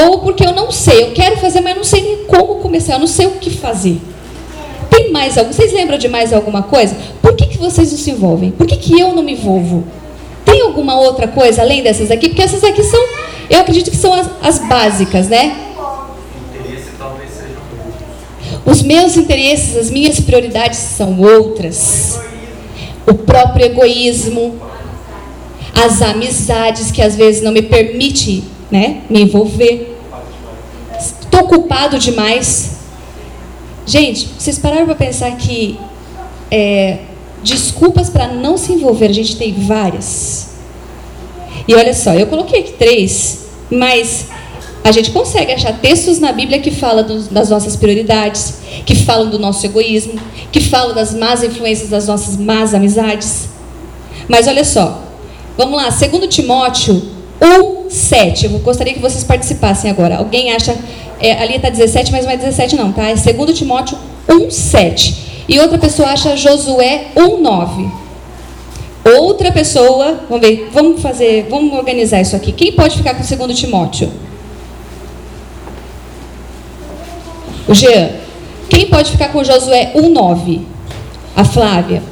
[0.05, 2.99] Ou porque eu não sei, eu quero fazer, mas não sei nem como começar, eu
[2.99, 4.01] não sei o que fazer.
[4.91, 5.53] Tem mais algum?
[5.53, 6.97] Vocês lembram de mais alguma coisa?
[7.23, 8.51] Por que, que vocês não se envolvem?
[8.51, 9.85] Por que, que eu não me envolvo?
[10.59, 12.31] Tem alguma outra coisa além dessas aqui?
[12.31, 13.01] Porque essas aqui são,
[13.49, 15.57] eu acredito que são as, as básicas, né?
[18.67, 22.19] Os meus interesses, as minhas prioridades são outras.
[23.07, 24.61] O próprio egoísmo,
[25.73, 29.97] as amizades que às vezes não me permite, né, me envolver.
[30.99, 32.79] Estou ocupado demais.
[33.87, 35.79] Gente, vocês pararam para pensar que
[36.51, 36.99] é,
[37.43, 40.49] desculpas para não se envolver, a gente tem várias.
[41.67, 44.27] E olha só, eu coloquei aqui três, mas
[44.83, 48.55] a gente consegue achar textos na Bíblia que falam das nossas prioridades,
[48.87, 50.15] que falam do nosso egoísmo,
[50.51, 53.49] que falam das más influências das nossas más amizades.
[54.29, 55.03] Mas olha só,
[55.57, 57.03] vamos lá, 2 Timóteo
[57.41, 58.47] 1, 7.
[58.47, 60.17] Eu gostaria que vocês participassem agora.
[60.17, 60.77] Alguém acha.
[61.21, 63.09] É, ali está 17, mas não é 17, não, tá?
[63.09, 65.28] É 2 Timóteo 1, 7.
[65.49, 67.91] E outra pessoa acha Josué 1, 9.
[69.17, 72.53] Outra pessoa, vamos ver, vamos fazer, vamos organizar isso aqui.
[72.53, 74.13] Quem pode ficar com 2 Timóteo?
[77.67, 78.11] O Jean.
[78.69, 80.61] Quem pode ficar com Josué 1,9?
[81.35, 82.03] A Flávia.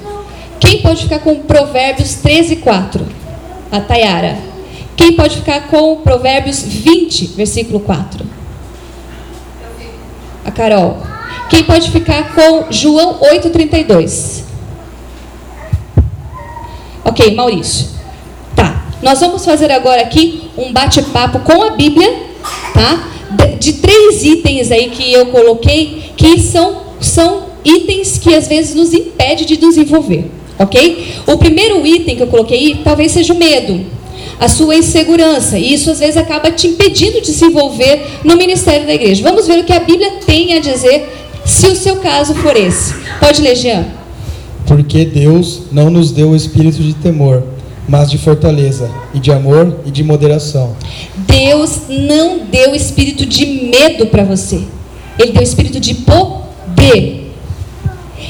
[0.58, 3.06] Quem pode ficar com Provérbios 13, 4?
[3.70, 4.38] A Tayara.
[4.96, 8.24] Quem pode ficar com Provérbios 20, versículo 4?
[10.46, 11.15] A Carol.
[11.48, 14.42] Quem pode ficar com João 8,32?
[17.04, 17.88] Ok, Maurício.
[18.54, 18.84] Tá.
[19.02, 22.12] Nós vamos fazer agora aqui um bate-papo com a Bíblia,
[22.74, 23.12] tá?
[23.58, 28.92] de três itens aí que eu coloquei que são, são itens que às vezes nos
[28.92, 30.26] impede de nos envolver,
[30.58, 31.14] ok?
[31.26, 33.84] O primeiro item que eu coloquei talvez seja o medo,
[34.38, 38.86] a sua insegurança, e isso às vezes acaba te impedindo de se envolver no ministério
[38.86, 39.22] da igreja.
[39.22, 42.94] Vamos ver o que a Bíblia tem a dizer, se o seu caso for esse.
[43.20, 43.86] Pode ler, Jean.
[44.66, 47.44] Porque Deus não nos deu o espírito de temor,
[47.88, 50.76] mas de fortaleza, e de amor e de moderação.
[51.16, 54.62] Deus não deu espírito de medo para você,
[55.18, 57.32] Ele deu espírito de poder.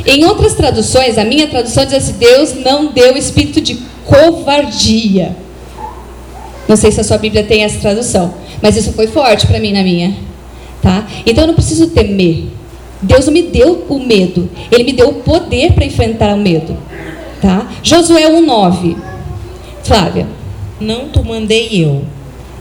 [0.04, 5.34] Em outras traduções, a minha tradução diz assim: Deus não deu espírito de covardia.
[6.68, 9.72] Não sei se a sua Bíblia tem essa tradução, mas isso foi forte para mim
[9.72, 10.14] na minha.
[10.82, 11.06] Tá?
[11.24, 12.55] Então eu não preciso temer.
[13.06, 16.76] Deus não me deu o medo, Ele me deu o poder para enfrentar o medo.
[17.40, 17.70] Tá?
[17.82, 18.96] Josué 1,9.
[19.84, 20.26] Flávia.
[20.80, 22.02] Não te mandei eu.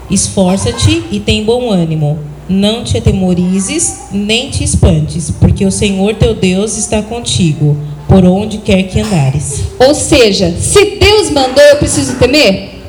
[0.09, 2.19] Esforça-te e tem bom ânimo.
[2.47, 7.75] Não te atemorizes, nem te espantes, porque o Senhor teu Deus está contigo,
[8.07, 9.63] por onde quer que andares.
[9.79, 12.81] Ou seja, se Deus mandou, eu preciso temer?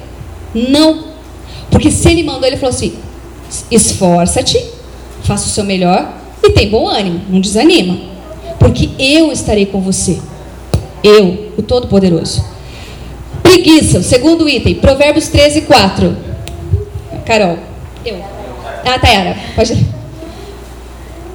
[0.54, 1.04] Não.
[1.70, 2.92] Porque se Ele mandou, Ele falou assim:
[3.70, 4.62] esforça-te,
[5.22, 7.98] faça o seu melhor e tem bom ânimo, não desanima.
[8.58, 10.18] Porque eu estarei com você.
[11.02, 12.44] Eu, o Todo-Poderoso.
[13.42, 16.16] Preguiça, o segundo item, Provérbios 13, 4.
[17.24, 17.58] Carol.
[18.04, 18.22] Eu.
[18.84, 19.86] Ah, Tayara, pode.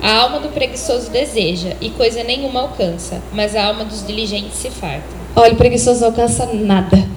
[0.01, 4.69] A alma do preguiçoso deseja, e coisa nenhuma alcança, mas a alma dos diligentes se
[4.69, 5.03] farta.
[5.35, 7.07] Olha, o preguiçoso não alcança nada.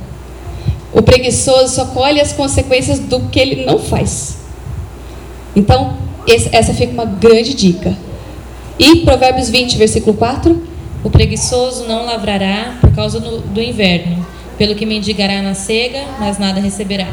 [0.93, 4.37] O preguiçoso só colhe as consequências do que ele não faz.
[5.57, 5.97] Então,
[6.27, 7.97] essa fica uma grande dica.
[8.79, 10.75] E Provérbios 20, versículo 4.
[11.03, 16.39] O preguiçoso não lavrará por causa do, do inverno, pelo que mendigará na cega, mas
[16.39, 17.07] nada receberá.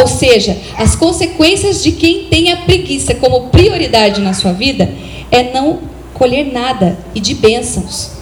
[0.00, 4.90] Ou seja, as consequências de quem tem a preguiça como prioridade na sua vida
[5.30, 5.80] é não
[6.14, 8.12] colher nada e de bênçãos.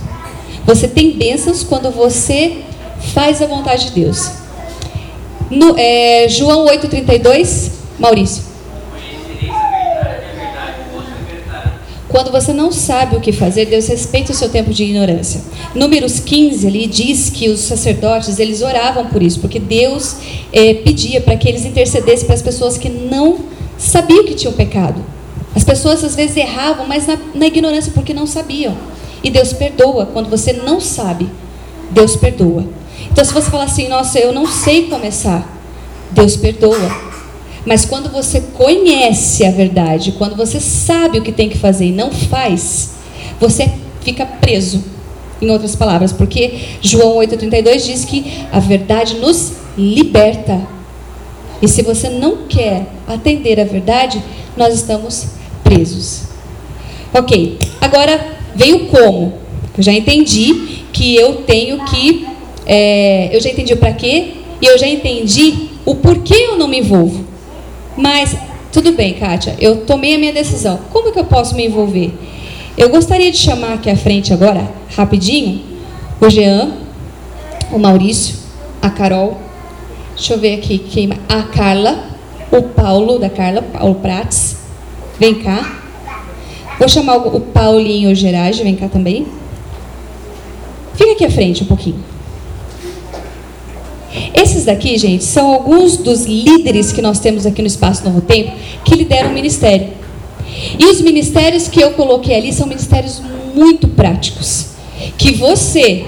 [0.64, 2.58] Você tem bênçãos quando você
[3.14, 4.30] faz a vontade de Deus.
[5.50, 8.51] No, é, João 8,32, Maurício.
[12.12, 15.40] Quando você não sabe o que fazer, Deus respeita o seu tempo de ignorância.
[15.74, 20.16] Números 15 ali diz que os sacerdotes eles oravam por isso, porque Deus
[20.52, 23.38] é, pedia para que eles intercedessem para as pessoas que não
[23.78, 25.02] sabiam que tinham pecado.
[25.56, 28.76] As pessoas às vezes erravam, mas na, na ignorância porque não sabiam.
[29.24, 31.30] E Deus perdoa quando você não sabe.
[31.90, 32.66] Deus perdoa.
[33.10, 35.50] Então se você falar assim, nossa, eu não sei começar,
[36.10, 37.11] Deus perdoa.
[37.64, 41.92] Mas quando você conhece a verdade, quando você sabe o que tem que fazer e
[41.92, 42.94] não faz,
[43.38, 44.82] você fica preso.
[45.40, 50.60] Em outras palavras, porque João 8,32 diz que a verdade nos liberta.
[51.60, 54.22] E se você não quer atender a verdade,
[54.56, 55.30] nós estamos
[55.64, 56.28] presos.
[57.12, 59.34] Ok, agora veio como.
[59.76, 62.24] Eu já entendi que eu tenho que.
[62.64, 66.68] É, eu já entendi o para quê e eu já entendi o porquê eu não
[66.68, 67.31] me envolvo.
[67.96, 68.36] Mas,
[68.72, 70.78] tudo bem, Kátia, eu tomei a minha decisão.
[70.90, 72.12] Como é que eu posso me envolver?
[72.76, 75.62] Eu gostaria de chamar aqui à frente agora, rapidinho,
[76.20, 76.72] o Jean,
[77.70, 78.36] o Maurício,
[78.80, 79.38] a Carol,
[80.14, 82.04] deixa eu ver aqui quem a Carla,
[82.50, 84.56] o Paulo, da Carla, Paulo Prates.
[85.18, 85.80] Vem cá.
[86.78, 89.26] Vou chamar o Paulinho Gerage, vem cá também.
[90.94, 92.11] Fica aqui à frente um pouquinho.
[94.34, 98.52] Esses daqui, gente, são alguns dos líderes que nós temos aqui no Espaço Novo Tempo
[98.84, 99.88] que lideram o ministério.
[100.78, 103.22] E os ministérios que eu coloquei ali são ministérios
[103.54, 104.66] muito práticos.
[105.16, 106.04] Que você,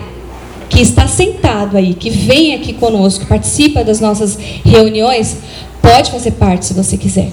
[0.68, 5.38] que está sentado aí, que vem aqui conosco, participa das nossas reuniões,
[5.80, 7.30] pode fazer parte se você quiser.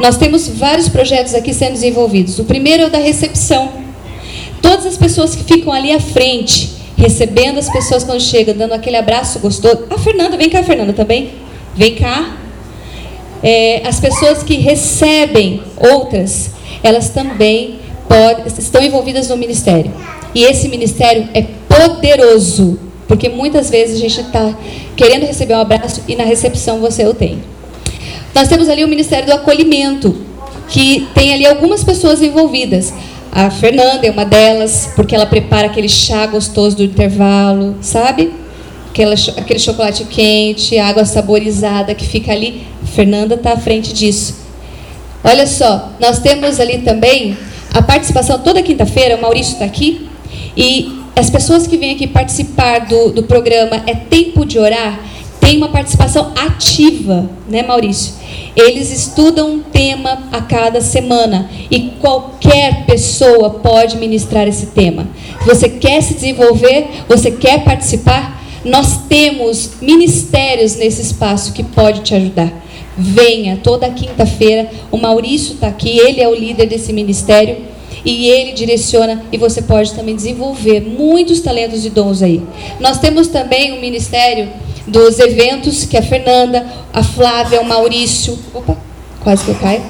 [0.00, 2.38] Nós temos vários projetos aqui sendo desenvolvidos.
[2.38, 3.68] O primeiro é o da recepção.
[4.60, 8.96] Todas as pessoas que ficam ali à frente, recebendo as pessoas quando chegam, dando aquele
[8.96, 9.84] abraço gostoso.
[9.90, 11.32] A Fernanda, vem cá, Fernanda, também.
[11.74, 12.36] Vem cá.
[13.42, 16.50] É, as pessoas que recebem outras,
[16.82, 19.92] elas também podem, estão envolvidas no ministério.
[20.34, 24.56] E esse ministério é poderoso, porque muitas vezes a gente está
[24.96, 27.42] querendo receber um abraço e na recepção você o tem.
[28.34, 30.16] Nós temos ali o Ministério do Acolhimento,
[30.68, 32.92] que tem ali algumas pessoas envolvidas.
[33.34, 38.32] A Fernanda é uma delas, porque ela prepara aquele chá gostoso do intervalo, sabe?
[38.90, 42.62] Aquela, aquele chocolate quente, água saborizada que fica ali.
[42.80, 44.36] A Fernanda está à frente disso.
[45.24, 47.36] Olha só, nós temos ali também
[47.72, 50.08] a participação toda quinta-feira, o Maurício está aqui,
[50.56, 55.00] e as pessoas que vêm aqui participar do, do programa É Tempo de Orar,
[55.44, 58.14] tem uma participação ativa, né, Maurício?
[58.56, 65.06] Eles estudam um tema a cada semana e qualquer pessoa pode ministrar esse tema.
[65.42, 72.00] Se você quer se desenvolver, você quer participar, nós temos ministérios nesse espaço que pode
[72.00, 72.50] te ajudar.
[72.96, 77.58] Venha toda quinta-feira, o Maurício está aqui, ele é o líder desse ministério
[78.02, 82.42] e ele direciona e você pode também desenvolver muitos talentos e dons aí.
[82.80, 84.48] Nós temos também um ministério
[84.86, 88.76] dos eventos, que é a Fernanda, a Flávia, o Maurício, opa,
[89.22, 89.82] quase que eu caio,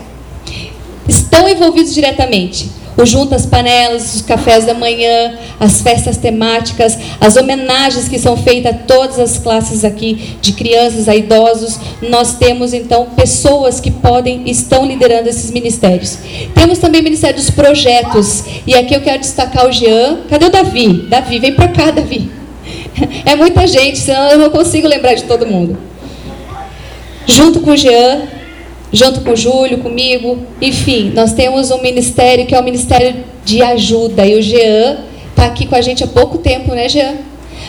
[1.08, 2.70] estão envolvidos diretamente.
[2.96, 8.72] O Juntas Panelas, os cafés da manhã, as festas temáticas, as homenagens que são feitas
[8.72, 11.76] a todas as classes aqui, de crianças a idosos.
[12.08, 16.18] Nós temos, então, pessoas que podem, estão liderando esses ministérios.
[16.54, 18.44] Temos também o Ministério dos Projetos.
[18.64, 20.18] E aqui eu quero destacar o Jean.
[20.30, 21.06] Cadê o Davi?
[21.08, 22.43] Davi, vem para cá, Davi.
[23.24, 25.76] É muita gente, senão eu não consigo lembrar de todo mundo.
[27.26, 28.28] Junto com o Jean,
[28.92, 33.62] junto com o Júlio, comigo, enfim, nós temos um ministério que é o Ministério de
[33.62, 34.26] Ajuda.
[34.26, 34.98] E o Jean
[35.30, 37.14] está aqui com a gente há pouco tempo, né, Jean?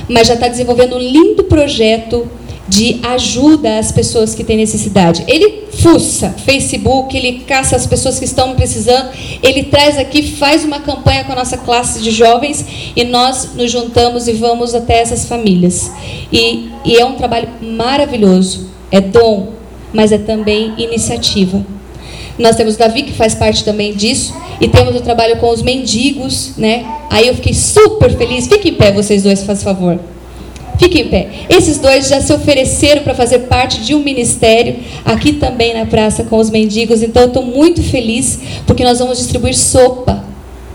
[0.10, 2.30] Mas já está desenvolvendo um lindo projeto
[2.68, 5.24] de ajuda às pessoas que têm necessidade.
[5.28, 9.10] Ele fuça Facebook, ele caça as pessoas que estão precisando,
[9.44, 13.72] ele traz aqui, faz uma campanha com a nossa classe de jovens e nós nos
[13.72, 15.92] juntamos e vamos até essas famílias.
[16.32, 19.54] E, e é um trabalho maravilhoso, é dom,
[19.94, 21.64] mas é também iniciativa.
[22.38, 25.62] Nós temos o Davi, que faz parte também disso, e temos o trabalho com os
[25.62, 26.86] mendigos, né?
[27.10, 28.46] Aí eu fiquei super feliz.
[28.48, 29.98] Fiquem em pé, vocês dois, faz favor.
[30.78, 31.28] Fique em pé.
[31.50, 36.24] Esses dois já se ofereceram para fazer parte de um ministério aqui também na praça
[36.24, 37.02] com os mendigos.
[37.02, 40.24] Então eu estou muito feliz porque nós vamos distribuir sopa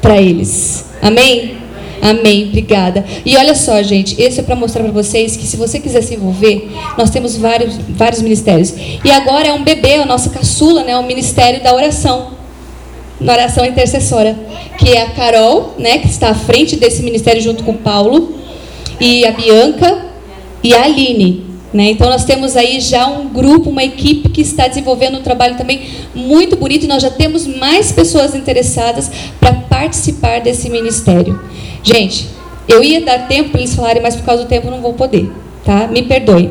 [0.00, 0.86] para eles.
[1.02, 1.58] Amém?
[2.02, 3.04] Amém, obrigada.
[3.26, 6.14] E olha só, gente, esse é para mostrar para vocês que se você quiser se
[6.14, 8.72] envolver, nós temos vários, vários ministérios.
[9.04, 12.38] E agora é um bebê, a nossa caçula, né, o ministério da oração.
[13.20, 14.34] Na oração intercessora,
[14.78, 18.39] que é a Carol, né, que está à frente desse ministério junto com o Paulo
[19.00, 20.04] e a Bianca
[20.62, 21.50] e a Aline.
[21.72, 21.90] Né?
[21.90, 25.82] Então nós temos aí já um grupo, uma equipe que está desenvolvendo um trabalho também
[26.14, 31.40] muito bonito e nós já temos mais pessoas interessadas para participar desse ministério.
[31.82, 32.28] Gente,
[32.68, 35.30] eu ia dar tempo para eles falarem, mas por causa do tempo não vou poder,
[35.64, 35.86] tá?
[35.86, 36.50] Me perdoe.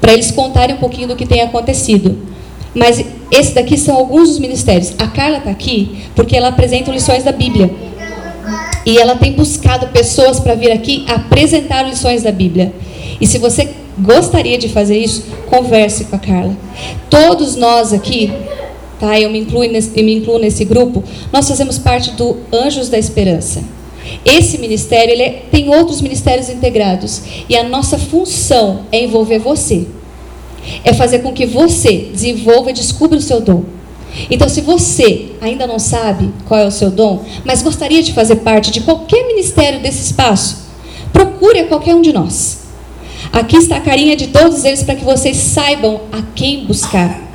[0.00, 2.16] Para eles contarem um pouquinho do que tem acontecido.
[2.74, 4.94] Mas esses daqui são alguns dos ministérios.
[4.98, 7.70] A Carla está aqui porque ela apresenta lições da Bíblia.
[8.90, 12.74] E ela tem buscado pessoas para vir aqui apresentar lições da Bíblia.
[13.20, 16.56] E se você gostaria de fazer isso, converse com a Carla.
[17.08, 18.32] Todos nós aqui,
[18.98, 19.16] tá?
[19.16, 21.04] Eu me incluo nesse, me incluo nesse grupo.
[21.32, 23.62] Nós fazemos parte do Anjos da Esperança.
[24.24, 29.86] Esse ministério ele é, tem outros ministérios integrados e a nossa função é envolver você.
[30.82, 33.62] É fazer com que você desenvolva e descubra o seu dom.
[34.30, 38.36] Então, se você ainda não sabe qual é o seu dom, mas gostaria de fazer
[38.36, 40.68] parte de qualquer ministério desse espaço,
[41.12, 42.60] procure qualquer um de nós.
[43.32, 47.28] Aqui está a carinha de todos eles para que vocês saibam a quem buscar.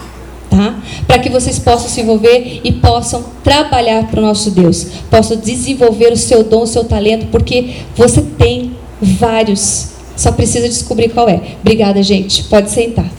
[0.49, 0.79] Tá?
[1.05, 6.13] Para que vocês possam se envolver e possam trabalhar para o nosso Deus, possam desenvolver
[6.13, 11.41] o seu dom, o seu talento, porque você tem vários, só precisa descobrir qual é.
[11.61, 12.43] Obrigada, gente.
[12.45, 13.09] Pode sentar.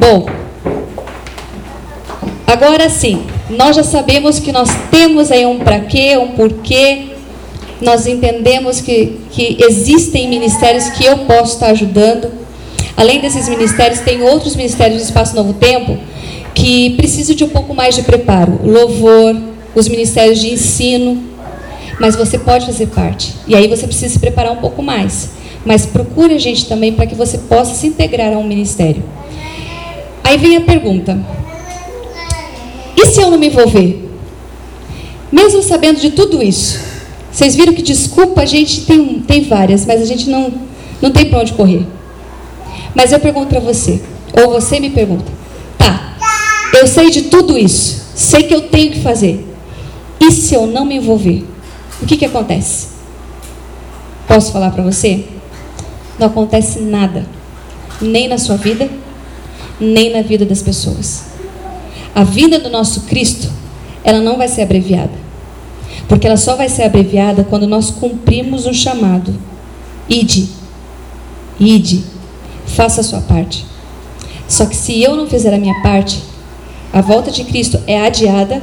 [0.00, 0.26] Bom,
[2.54, 7.06] Agora sim, Nós já sabemos que nós temos aí um para quê, um porquê.
[7.80, 12.30] Nós entendemos que, que existem ministérios que eu posso estar ajudando.
[12.96, 15.98] Além desses ministérios, tem outros ministérios do Espaço Novo Tempo
[16.54, 18.60] que precisam de um pouco mais de preparo.
[18.62, 19.36] Louvor,
[19.74, 21.24] os ministérios de ensino.
[21.98, 23.34] Mas você pode fazer parte.
[23.48, 25.30] E aí você precisa se preparar um pouco mais.
[25.66, 29.02] Mas procure a gente também para que você possa se integrar a um ministério.
[30.22, 31.18] Aí vem a pergunta:
[33.04, 34.02] e se eu não me envolver?
[35.30, 36.80] Mesmo sabendo de tudo isso,
[37.30, 40.52] vocês viram que desculpa a gente tem, tem várias, mas a gente não,
[41.02, 41.86] não tem para onde correr.
[42.94, 44.00] Mas eu pergunto para você,
[44.40, 45.30] ou você me pergunta:
[45.76, 46.16] tá,
[46.72, 49.44] eu sei de tudo isso, sei que eu tenho que fazer.
[50.20, 51.44] E se eu não me envolver?
[52.00, 52.88] O que, que acontece?
[54.26, 55.24] Posso falar para você?
[56.18, 57.26] Não acontece nada,
[58.00, 58.88] nem na sua vida,
[59.78, 61.33] nem na vida das pessoas.
[62.14, 63.50] A vida do nosso Cristo,
[64.04, 65.24] ela não vai ser abreviada.
[66.08, 69.34] Porque ela só vai ser abreviada quando nós cumprimos o chamado.
[70.08, 70.48] Ide.
[71.58, 72.04] Ide.
[72.66, 73.64] Faça a sua parte.
[74.46, 76.22] Só que se eu não fizer a minha parte,
[76.92, 78.62] a volta de Cristo é adiada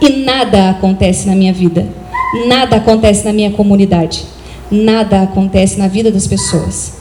[0.00, 1.86] e nada acontece na minha vida.
[2.46, 4.24] Nada acontece na minha comunidade.
[4.70, 6.99] Nada acontece na vida das pessoas.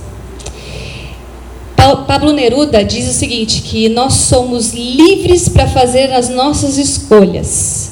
[2.06, 7.92] Pablo Neruda diz o seguinte: que nós somos livres para fazer as nossas escolhas,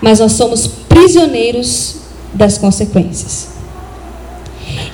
[0.00, 1.96] mas nós somos prisioneiros
[2.32, 3.48] das consequências.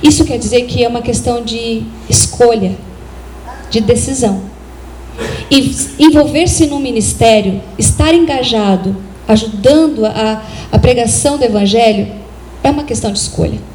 [0.01, 2.75] Isso quer dizer que é uma questão de escolha,
[3.69, 4.41] de decisão.
[5.49, 8.95] E envolver-se no ministério, estar engajado,
[9.27, 12.07] ajudando a, a pregação do Evangelho,
[12.63, 13.72] é uma questão de escolha.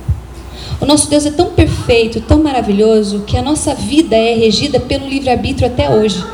[0.81, 5.09] O nosso Deus é tão perfeito, tão maravilhoso, que a nossa vida é regida pelo
[5.09, 6.25] livre-arbítrio até hoje.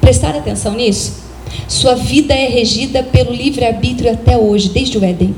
[0.00, 1.24] Prestar atenção nisso?
[1.66, 5.34] Sua vida é regida pelo livre-arbítrio até hoje, desde o Éden.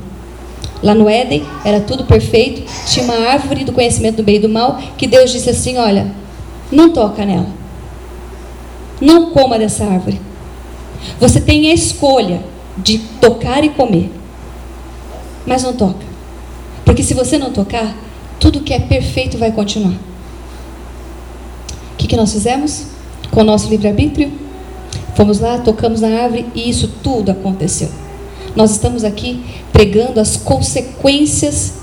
[0.83, 4.49] Lá no Éden era tudo perfeito, tinha uma árvore do conhecimento do bem e do
[4.49, 6.11] mal, que Deus disse assim: Olha,
[6.71, 7.47] não toca nela,
[8.99, 10.19] não coma dessa árvore.
[11.19, 12.41] Você tem a escolha
[12.77, 14.11] de tocar e comer,
[15.45, 16.06] mas não toca.
[16.87, 17.93] Porque se você não tocar,
[18.39, 19.91] tudo que é perfeito vai continuar.
[21.91, 22.85] O que, que nós fizemos
[23.29, 24.31] com o nosso livre-arbítrio?
[25.13, 27.89] Fomos lá, tocamos na árvore e isso tudo aconteceu.
[28.55, 31.73] Nós estamos aqui pregando as consequências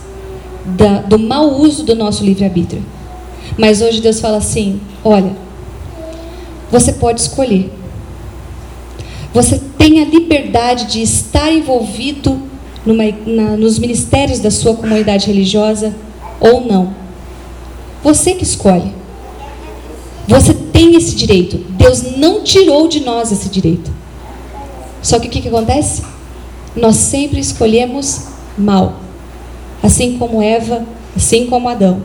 [0.64, 2.82] da, do mau uso do nosso livre-arbítrio.
[3.58, 5.36] Mas hoje Deus fala assim: olha,
[6.72, 7.70] você pode escolher.
[9.34, 12.40] Você tem a liberdade de estar envolvido
[12.84, 15.94] numa, na, nos ministérios da sua comunidade religiosa
[16.40, 16.94] ou não.
[18.02, 18.92] Você que escolhe.
[20.28, 21.58] Você tem esse direito.
[21.70, 23.90] Deus não tirou de nós esse direito.
[25.02, 26.02] Só que o que, que acontece?
[26.74, 28.26] Nós sempre escolhemos
[28.56, 29.00] mal.
[29.82, 30.84] Assim como Eva,
[31.16, 32.02] assim como Adão.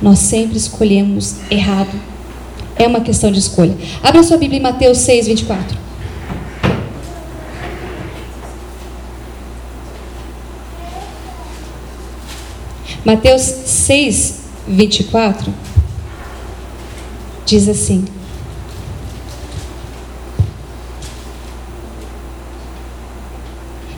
[0.00, 1.98] Nós sempre escolhemos errado.
[2.76, 3.76] É uma questão de escolha.
[4.02, 5.81] Abra sua Bíblia em Mateus 6, 24.
[13.04, 15.52] Mateus 6, 24
[17.44, 18.04] diz assim: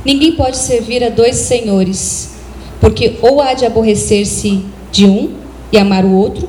[0.02, 2.36] Ninguém pode servir a dois senhores,
[2.80, 5.34] porque ou há de aborrecer-se de um
[5.70, 6.48] e amar o outro,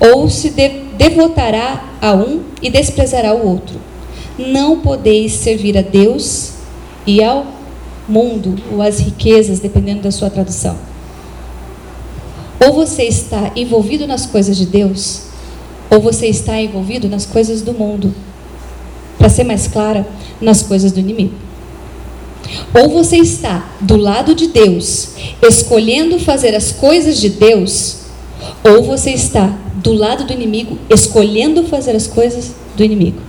[0.00, 0.50] ou se
[0.96, 3.80] devotará a um e desprezará o outro.
[4.36, 6.54] Não podeis servir a Deus
[7.06, 7.46] e ao
[8.08, 10.76] mundo, ou às riquezas, dependendo da sua tradução.
[12.64, 15.22] Ou você está envolvido nas coisas de Deus,
[15.90, 18.14] ou você está envolvido nas coisas do mundo.
[19.18, 20.06] Para ser mais clara,
[20.40, 21.34] nas coisas do inimigo.
[22.74, 25.10] Ou você está do lado de Deus,
[25.42, 27.98] escolhendo fazer as coisas de Deus,
[28.62, 33.20] ou você está do lado do inimigo, escolhendo fazer as coisas do inimigo.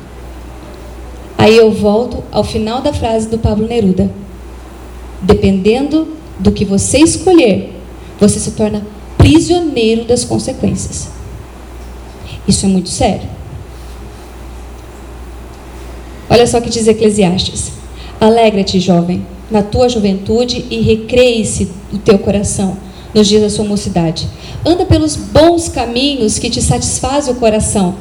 [1.37, 4.09] Aí eu volto ao final da frase do Pablo Neruda.
[5.21, 6.07] Dependendo
[6.39, 7.73] do que você escolher,
[8.19, 8.85] você se torna
[9.27, 11.09] prisioneiro das consequências.
[12.47, 13.27] Isso é muito sério.
[16.29, 17.73] Olha só o que diz Eclesiastes:
[18.21, 22.77] Alegra-te, jovem, na tua juventude e recreie-se o teu coração
[23.13, 24.29] nos dias da sua mocidade.
[24.65, 27.95] Anda pelos bons caminhos que te satisfazem o coração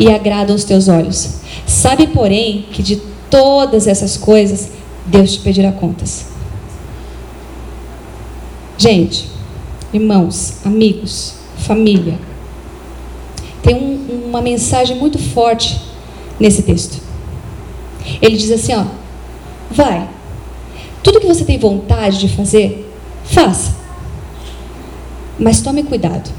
[0.00, 1.34] e agradam os teus olhos.
[1.64, 2.96] Sabe, porém, que de
[3.30, 4.68] todas essas coisas
[5.06, 6.26] Deus te pedirá contas.
[8.76, 9.30] Gente,
[9.92, 12.18] irmãos, amigos, família.
[13.62, 15.80] Tem um, uma mensagem muito forte
[16.38, 17.00] nesse texto.
[18.20, 18.84] Ele diz assim: ó,
[19.72, 20.08] Vai.
[21.02, 22.88] Tudo que você tem vontade de fazer,
[23.24, 23.74] faça.
[25.38, 26.30] Mas tome cuidado,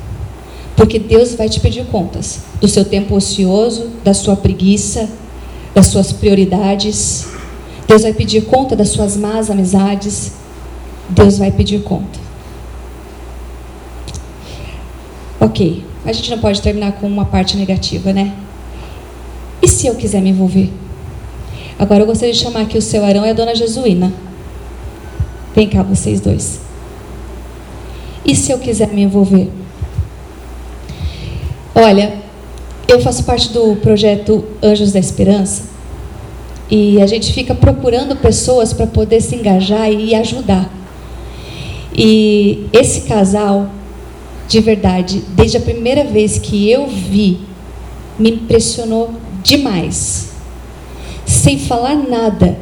[0.75, 5.09] porque Deus vai te pedir contas do seu tempo ocioso, da sua preguiça,
[5.73, 7.27] das suas prioridades.
[7.87, 10.33] Deus vai pedir conta das suas más amizades.
[11.09, 12.22] Deus vai pedir conta.
[15.43, 18.33] Ok, a gente não pode terminar com uma parte negativa, né?
[19.61, 20.71] E se eu quiser me envolver?
[21.77, 24.13] Agora eu gostaria de chamar aqui o seu Arão e a dona Jesuína.
[25.53, 26.61] Vem cá, vocês dois.
[28.25, 29.51] E se eu quiser me envolver?
[31.75, 32.13] Olha,
[32.87, 35.63] eu faço parte do projeto Anjos da Esperança
[36.71, 40.71] e a gente fica procurando pessoas para poder se engajar e ajudar.
[41.93, 43.69] E esse casal,
[44.47, 47.39] de verdade, desde a primeira vez que eu vi,
[48.19, 50.33] me impressionou demais.
[51.25, 52.57] Sem falar nada,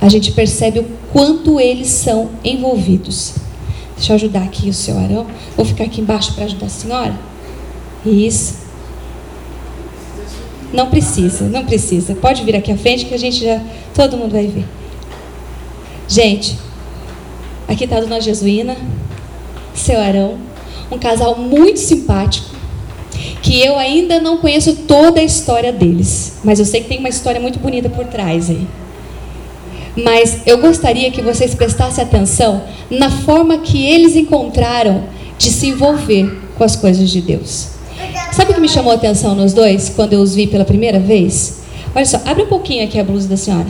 [0.00, 3.34] a gente percebe o quanto eles são envolvidos.
[3.96, 5.26] Deixa eu ajudar aqui o seu Arão.
[5.56, 7.18] Vou ficar aqui embaixo para ajudar a senhora.
[8.04, 8.66] Isso.
[10.72, 12.14] Não precisa, não precisa.
[12.14, 13.60] Pode vir aqui à frente que a gente já.
[13.94, 14.66] Todo mundo vai ver.
[16.08, 16.58] Gente,
[17.66, 18.76] aqui está a dona Jesuína,
[19.78, 20.38] seu Arão,
[20.90, 22.54] um casal muito simpático,
[23.42, 27.08] que eu ainda não conheço toda a história deles, mas eu sei que tem uma
[27.08, 28.66] história muito bonita por trás aí.
[29.96, 35.04] Mas eu gostaria que vocês prestassem atenção na forma que eles encontraram
[35.38, 37.68] de se envolver com as coisas de Deus.
[38.32, 41.00] Sabe o que me chamou a atenção nos dois quando eu os vi pela primeira
[41.00, 41.60] vez?
[41.94, 43.68] Olha só, abre um pouquinho aqui a blusa da senhora.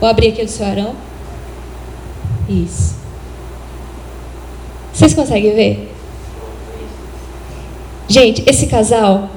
[0.00, 0.94] Vou abrir aqui do seu Arão.
[2.48, 2.95] Isso.
[4.96, 5.92] Vocês conseguem ver?
[8.08, 9.28] Gente, esse casal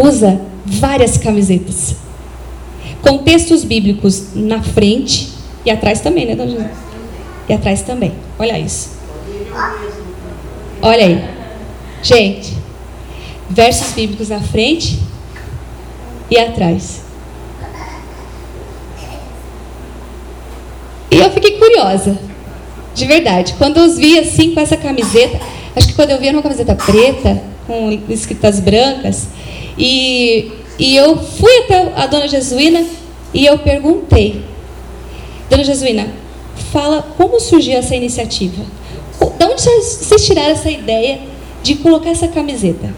[0.00, 1.96] usa várias camisetas
[3.02, 5.32] com textos bíblicos na frente
[5.66, 6.70] e atrás também, né, dona?
[7.48, 8.12] E atrás também.
[8.38, 8.90] Olha isso.
[10.80, 11.24] Olha aí.
[12.00, 12.56] Gente,
[13.50, 15.00] versos bíblicos na frente
[16.30, 17.00] e atrás.
[21.10, 22.16] E eu fiquei curiosa,
[22.94, 23.54] de verdade.
[23.58, 25.40] Quando eu os vi assim com essa camiseta,
[25.74, 29.28] acho que quando eu vi era uma camiseta preta, com escritas brancas,
[29.78, 32.84] e e eu fui até a dona Jesuína
[33.32, 34.42] e eu perguntei:
[35.48, 36.08] Dona Jesuína,
[36.72, 38.64] fala como surgiu essa iniciativa?
[39.38, 41.20] De onde vocês tiraram essa ideia
[41.62, 42.92] de colocar essa camiseta?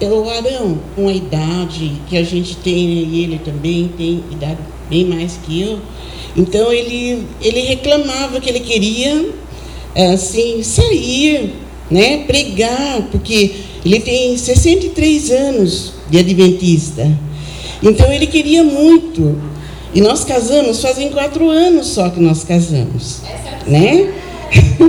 [0.00, 4.58] o Arão, com a idade que a gente tem, e ele também tem idade
[4.88, 5.78] bem mais que eu,
[6.36, 9.30] então ele, ele reclamava que ele queria
[10.12, 11.54] assim, sair,
[11.90, 13.52] né, pregar, porque
[13.84, 17.10] ele tem 63 anos de adventista.
[17.82, 19.40] Então ele queria muito.
[19.94, 23.20] E nós casamos, fazem quatro anos só que nós casamos.
[23.66, 24.12] Né?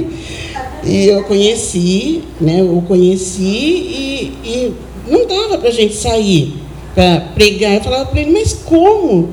[0.84, 2.60] e eu conheci, né?
[2.60, 4.74] Eu conheci e, e
[5.08, 6.56] não dava para a gente sair
[6.94, 7.76] para pregar.
[7.76, 9.30] Eu falava para ele, mas como?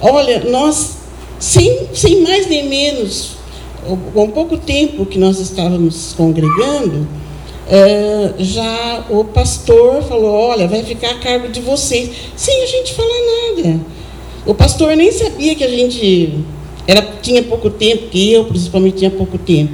[0.00, 0.96] Olha, nós,
[1.38, 3.36] sem, sem mais nem menos,
[4.12, 7.06] com pouco tempo que nós estávamos congregando,
[7.68, 12.94] é, já o pastor falou: olha, vai ficar a cargo de vocês, sem a gente
[12.94, 13.80] falar nada.
[14.44, 16.44] O pastor nem sabia que a gente
[16.86, 19.72] era, tinha pouco tempo, que eu principalmente tinha pouco tempo.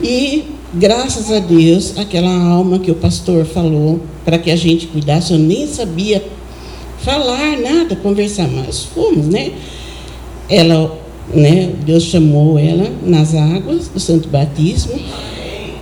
[0.00, 5.32] E graças a Deus, aquela alma que o pastor falou para que a gente cuidasse,
[5.32, 6.24] eu nem sabia
[7.08, 9.52] falar nada, conversar, mas fomos, né?
[10.48, 10.98] Ela,
[11.32, 11.72] né?
[11.86, 14.98] Deus chamou ela nas águas do Santo Batismo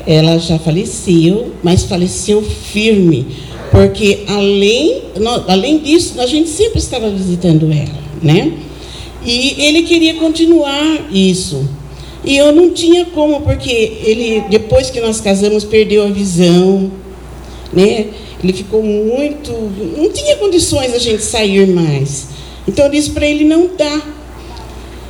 [0.06, 3.26] ela já faleceu, mas faleceu firme,
[3.72, 5.02] porque além,
[5.48, 8.52] além disso, a gente sempre estava visitando ela, né?
[9.24, 11.68] E ele queria continuar isso.
[12.24, 13.70] E eu não tinha como, porque
[14.04, 16.92] ele, depois que nós casamos, perdeu a visão,
[17.72, 18.06] né?
[18.46, 19.50] Ele ficou muito.
[19.96, 22.28] Não tinha condições a gente sair mais.
[22.66, 24.02] Então eu disse para ele: não dá.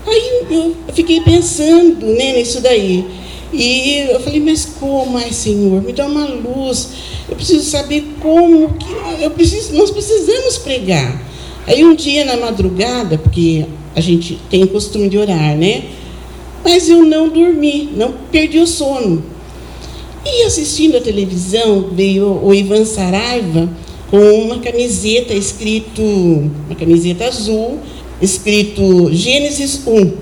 [0.06, 3.04] Aí eu fiquei pensando né, nisso daí.
[3.52, 6.88] E eu falei, mas como, ai Senhor, me dá uma luz.
[7.28, 11.22] Eu preciso saber como que eu preciso, nós precisamos pregar.
[11.66, 15.84] Aí um dia na madrugada, porque a gente tem o costume de orar, né?
[16.64, 19.35] Mas eu não dormi, não perdi o sono.
[20.28, 23.68] E assistindo a televisão, veio o Ivan Saraiva
[24.10, 27.78] com uma camiseta escrito, uma camiseta azul,
[28.20, 30.12] escrito Gênesis 1.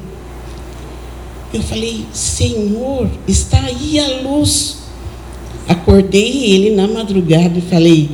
[1.54, 4.76] Eu falei, Senhor, está aí a luz.
[5.66, 8.10] Acordei ele na madrugada e falei,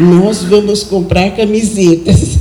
[0.00, 2.38] nós vamos comprar camisetas.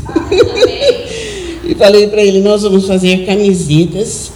[1.68, 4.32] e falei para ele, nós vamos fazer camisetas.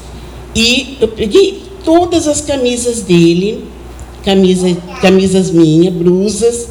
[0.54, 3.64] E eu peguei todas as camisas dele,
[4.24, 6.70] camisa, camisas minhas, blusas,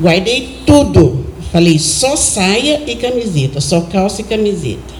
[0.00, 1.26] guardei tudo.
[1.52, 4.94] Falei, só saia e camiseta, só calça e camiseta.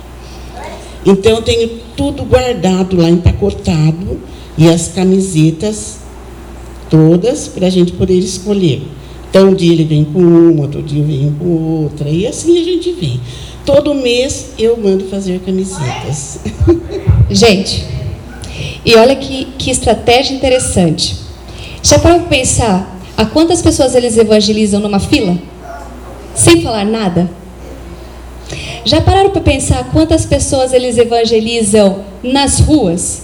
[1.05, 4.19] Então eu tenho tudo guardado lá, empacotado,
[4.59, 5.99] e as camisetas
[6.89, 8.83] todas para a gente poder escolher.
[9.29, 12.65] Então um dia ele vem com uma, outro dia venho com outra, e assim a
[12.65, 13.21] gente vem.
[13.65, 16.39] Todo mês eu mando fazer camisetas.
[17.29, 17.85] Gente,
[18.85, 21.26] e olha que, que estratégia interessante.
[21.87, 25.39] Já para pensar a quantas pessoas eles evangelizam numa fila?
[26.35, 27.31] Sem falar nada?
[28.85, 33.23] Já pararam para pensar quantas pessoas eles evangelizam nas ruas?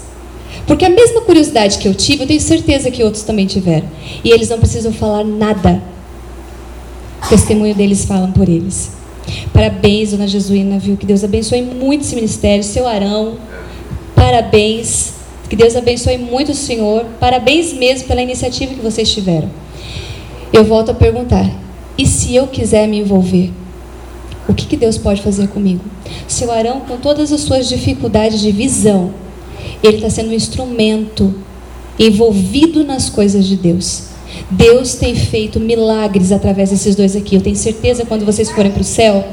[0.64, 3.88] Porque a mesma curiosidade que eu tive, eu tenho certeza que outros também tiveram.
[4.22, 5.82] E eles não precisam falar nada.
[7.26, 8.92] O testemunho deles falam por eles.
[9.52, 10.96] Parabéns, dona Jesuína, viu?
[10.96, 13.38] Que Deus abençoe muito esse ministério, seu Arão.
[14.14, 15.21] Parabéns.
[15.52, 17.04] Que Deus abençoe muito o senhor.
[17.20, 19.50] Parabéns mesmo pela iniciativa que vocês tiveram.
[20.50, 21.46] Eu volto a perguntar:
[21.98, 23.52] e se eu quiser me envolver?
[24.48, 25.84] O que, que Deus pode fazer comigo?
[26.26, 29.12] Seu Arão, com todas as suas dificuldades de visão,
[29.82, 31.34] ele está sendo um instrumento
[31.98, 34.04] envolvido nas coisas de Deus.
[34.50, 37.34] Deus tem feito milagres através desses dois aqui.
[37.34, 39.28] Eu tenho certeza quando vocês forem para o céu,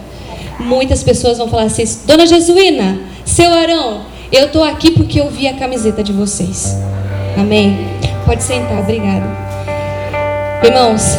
[0.60, 5.48] muitas pessoas vão falar assim: Dona Jesuína, seu Arão, eu estou aqui porque eu vi
[5.48, 6.78] a camiseta de vocês.
[7.38, 7.88] Amém?
[8.26, 9.26] Pode sentar, obrigada.
[10.64, 11.18] Irmãos,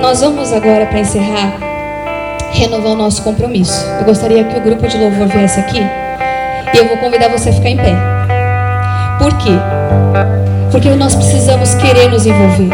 [0.00, 1.58] nós vamos agora para encerrar,
[2.52, 3.84] renovar o nosso compromisso.
[3.98, 5.80] Eu gostaria que o grupo de louvor viesse aqui
[6.72, 7.94] e eu vou convidar você a ficar em pé.
[9.18, 9.52] Por quê?
[10.70, 12.70] Porque nós precisamos querer nos envolver.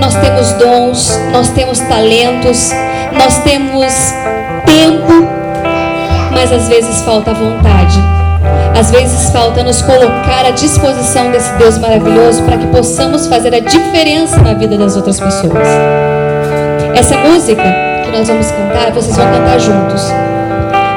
[0.00, 2.70] Nós temos dons, nós temos talentos,
[3.12, 3.92] nós temos
[6.54, 7.98] às vezes falta vontade.
[8.78, 13.60] Às vezes falta nos colocar à disposição desse Deus maravilhoso para que possamos fazer a
[13.60, 15.68] diferença na vida das outras pessoas.
[16.94, 17.62] Essa música
[18.04, 20.02] que nós vamos cantar, vocês vão cantar juntos.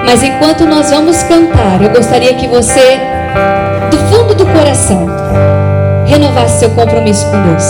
[0.06, 3.00] Mas enquanto nós vamos cantar, eu gostaria que você,
[3.92, 5.08] do fundo do coração,
[6.06, 7.64] renovasse seu compromisso com Deus.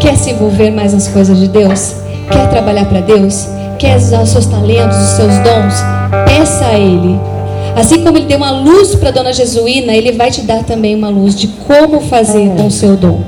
[0.00, 1.96] Quer se envolver mais nas coisas de Deus?
[2.30, 3.48] Quer trabalhar para Deus?
[3.78, 5.93] Quer usar os seus talentos, os seus dons?
[6.26, 7.18] Peça a Ele.
[7.76, 11.08] Assim como Ele deu uma luz para Dona Jesuína, Ele vai te dar também uma
[11.08, 13.22] luz de como fazer com o seu dom.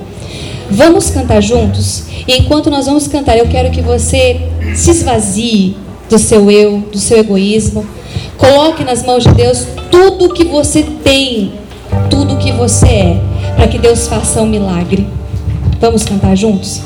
[0.70, 2.04] Vamos cantar juntos?
[2.26, 4.40] E enquanto nós vamos cantar, eu quero que você
[4.74, 5.76] se esvazie
[6.08, 7.86] do seu eu, do seu egoísmo.
[8.36, 11.52] Coloque nas mãos de Deus tudo o que você tem,
[12.10, 13.20] tudo o que você é,
[13.56, 15.06] para que Deus faça um milagre.
[15.80, 16.80] Vamos cantar juntos?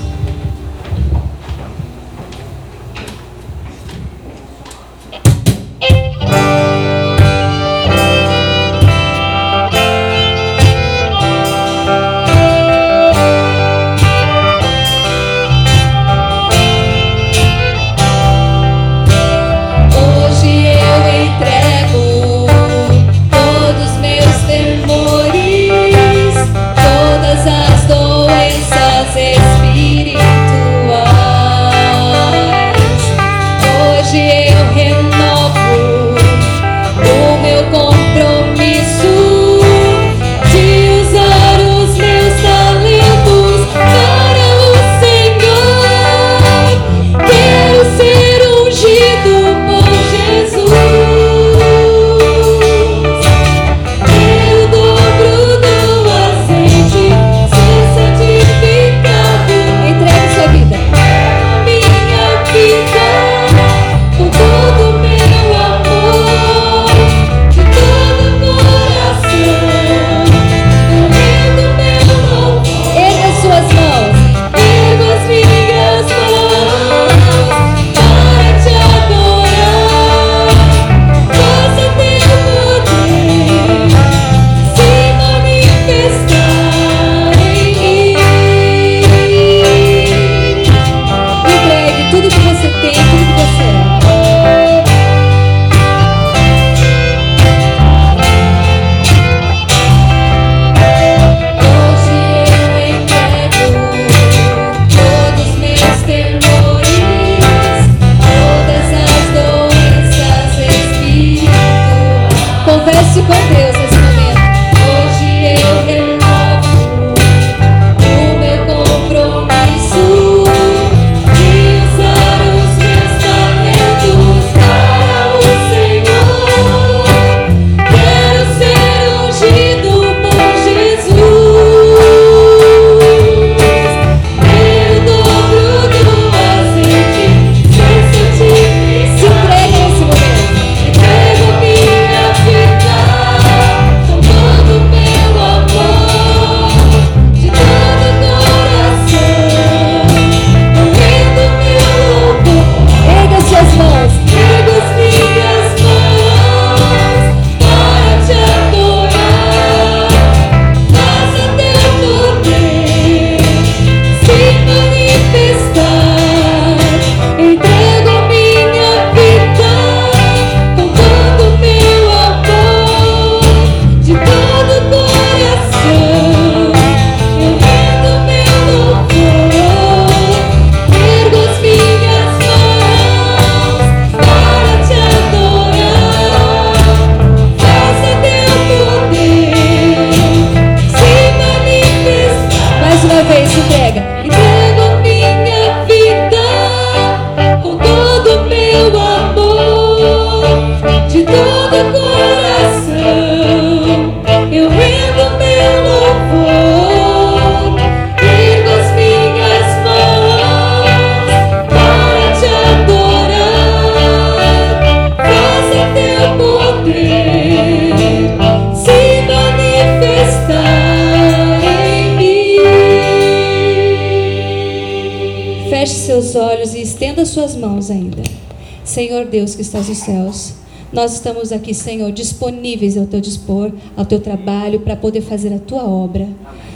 [229.30, 230.54] Deus que estás nos céus,
[230.92, 235.58] nós estamos aqui, Senhor, disponíveis ao teu dispor, ao teu trabalho, para poder fazer a
[235.58, 236.28] tua obra.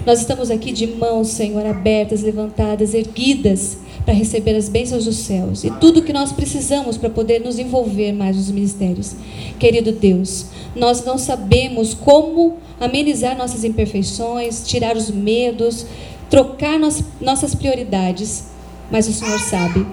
[0.07, 5.65] Nós estamos aqui de mãos, Senhor, abertas, levantadas, erguidas, para receber as bênçãos dos céus
[5.65, 9.17] e tudo que nós precisamos para poder nos envolver mais nos ministérios.
[9.59, 10.47] Querido Deus,
[10.77, 15.87] nós não sabemos como amenizar nossas imperfeições, tirar os medos,
[16.29, 16.79] trocar
[17.21, 18.45] nossas prioridades,
[18.93, 19.87] mas o Senhor sabe.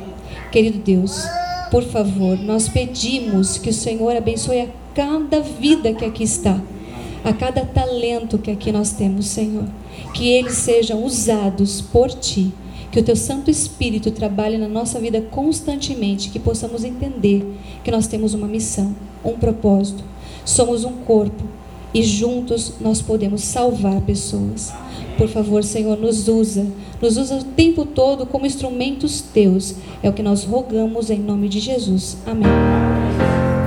[0.52, 1.24] Querido Deus,
[1.72, 6.62] por favor, nós pedimos que o Senhor abençoe a cada vida que aqui está,
[7.24, 9.64] a cada talento que aqui nós temos, Senhor.
[10.14, 12.54] Que eles sejam usados por Ti.
[12.92, 17.48] Que o Teu Santo Espírito trabalhe na nossa vida constantemente, que possamos entender
[17.86, 18.94] que nós temos uma missão,
[19.24, 20.04] um propósito.
[20.44, 21.61] Somos um corpo
[21.94, 24.72] e juntos nós podemos salvar pessoas.
[25.18, 26.66] Por favor, Senhor, nos usa,
[27.02, 29.76] nos usa o tempo todo como instrumentos teus.
[30.02, 32.18] É o que nós rogamos em nome de Jesus.
[32.26, 33.61] Amém.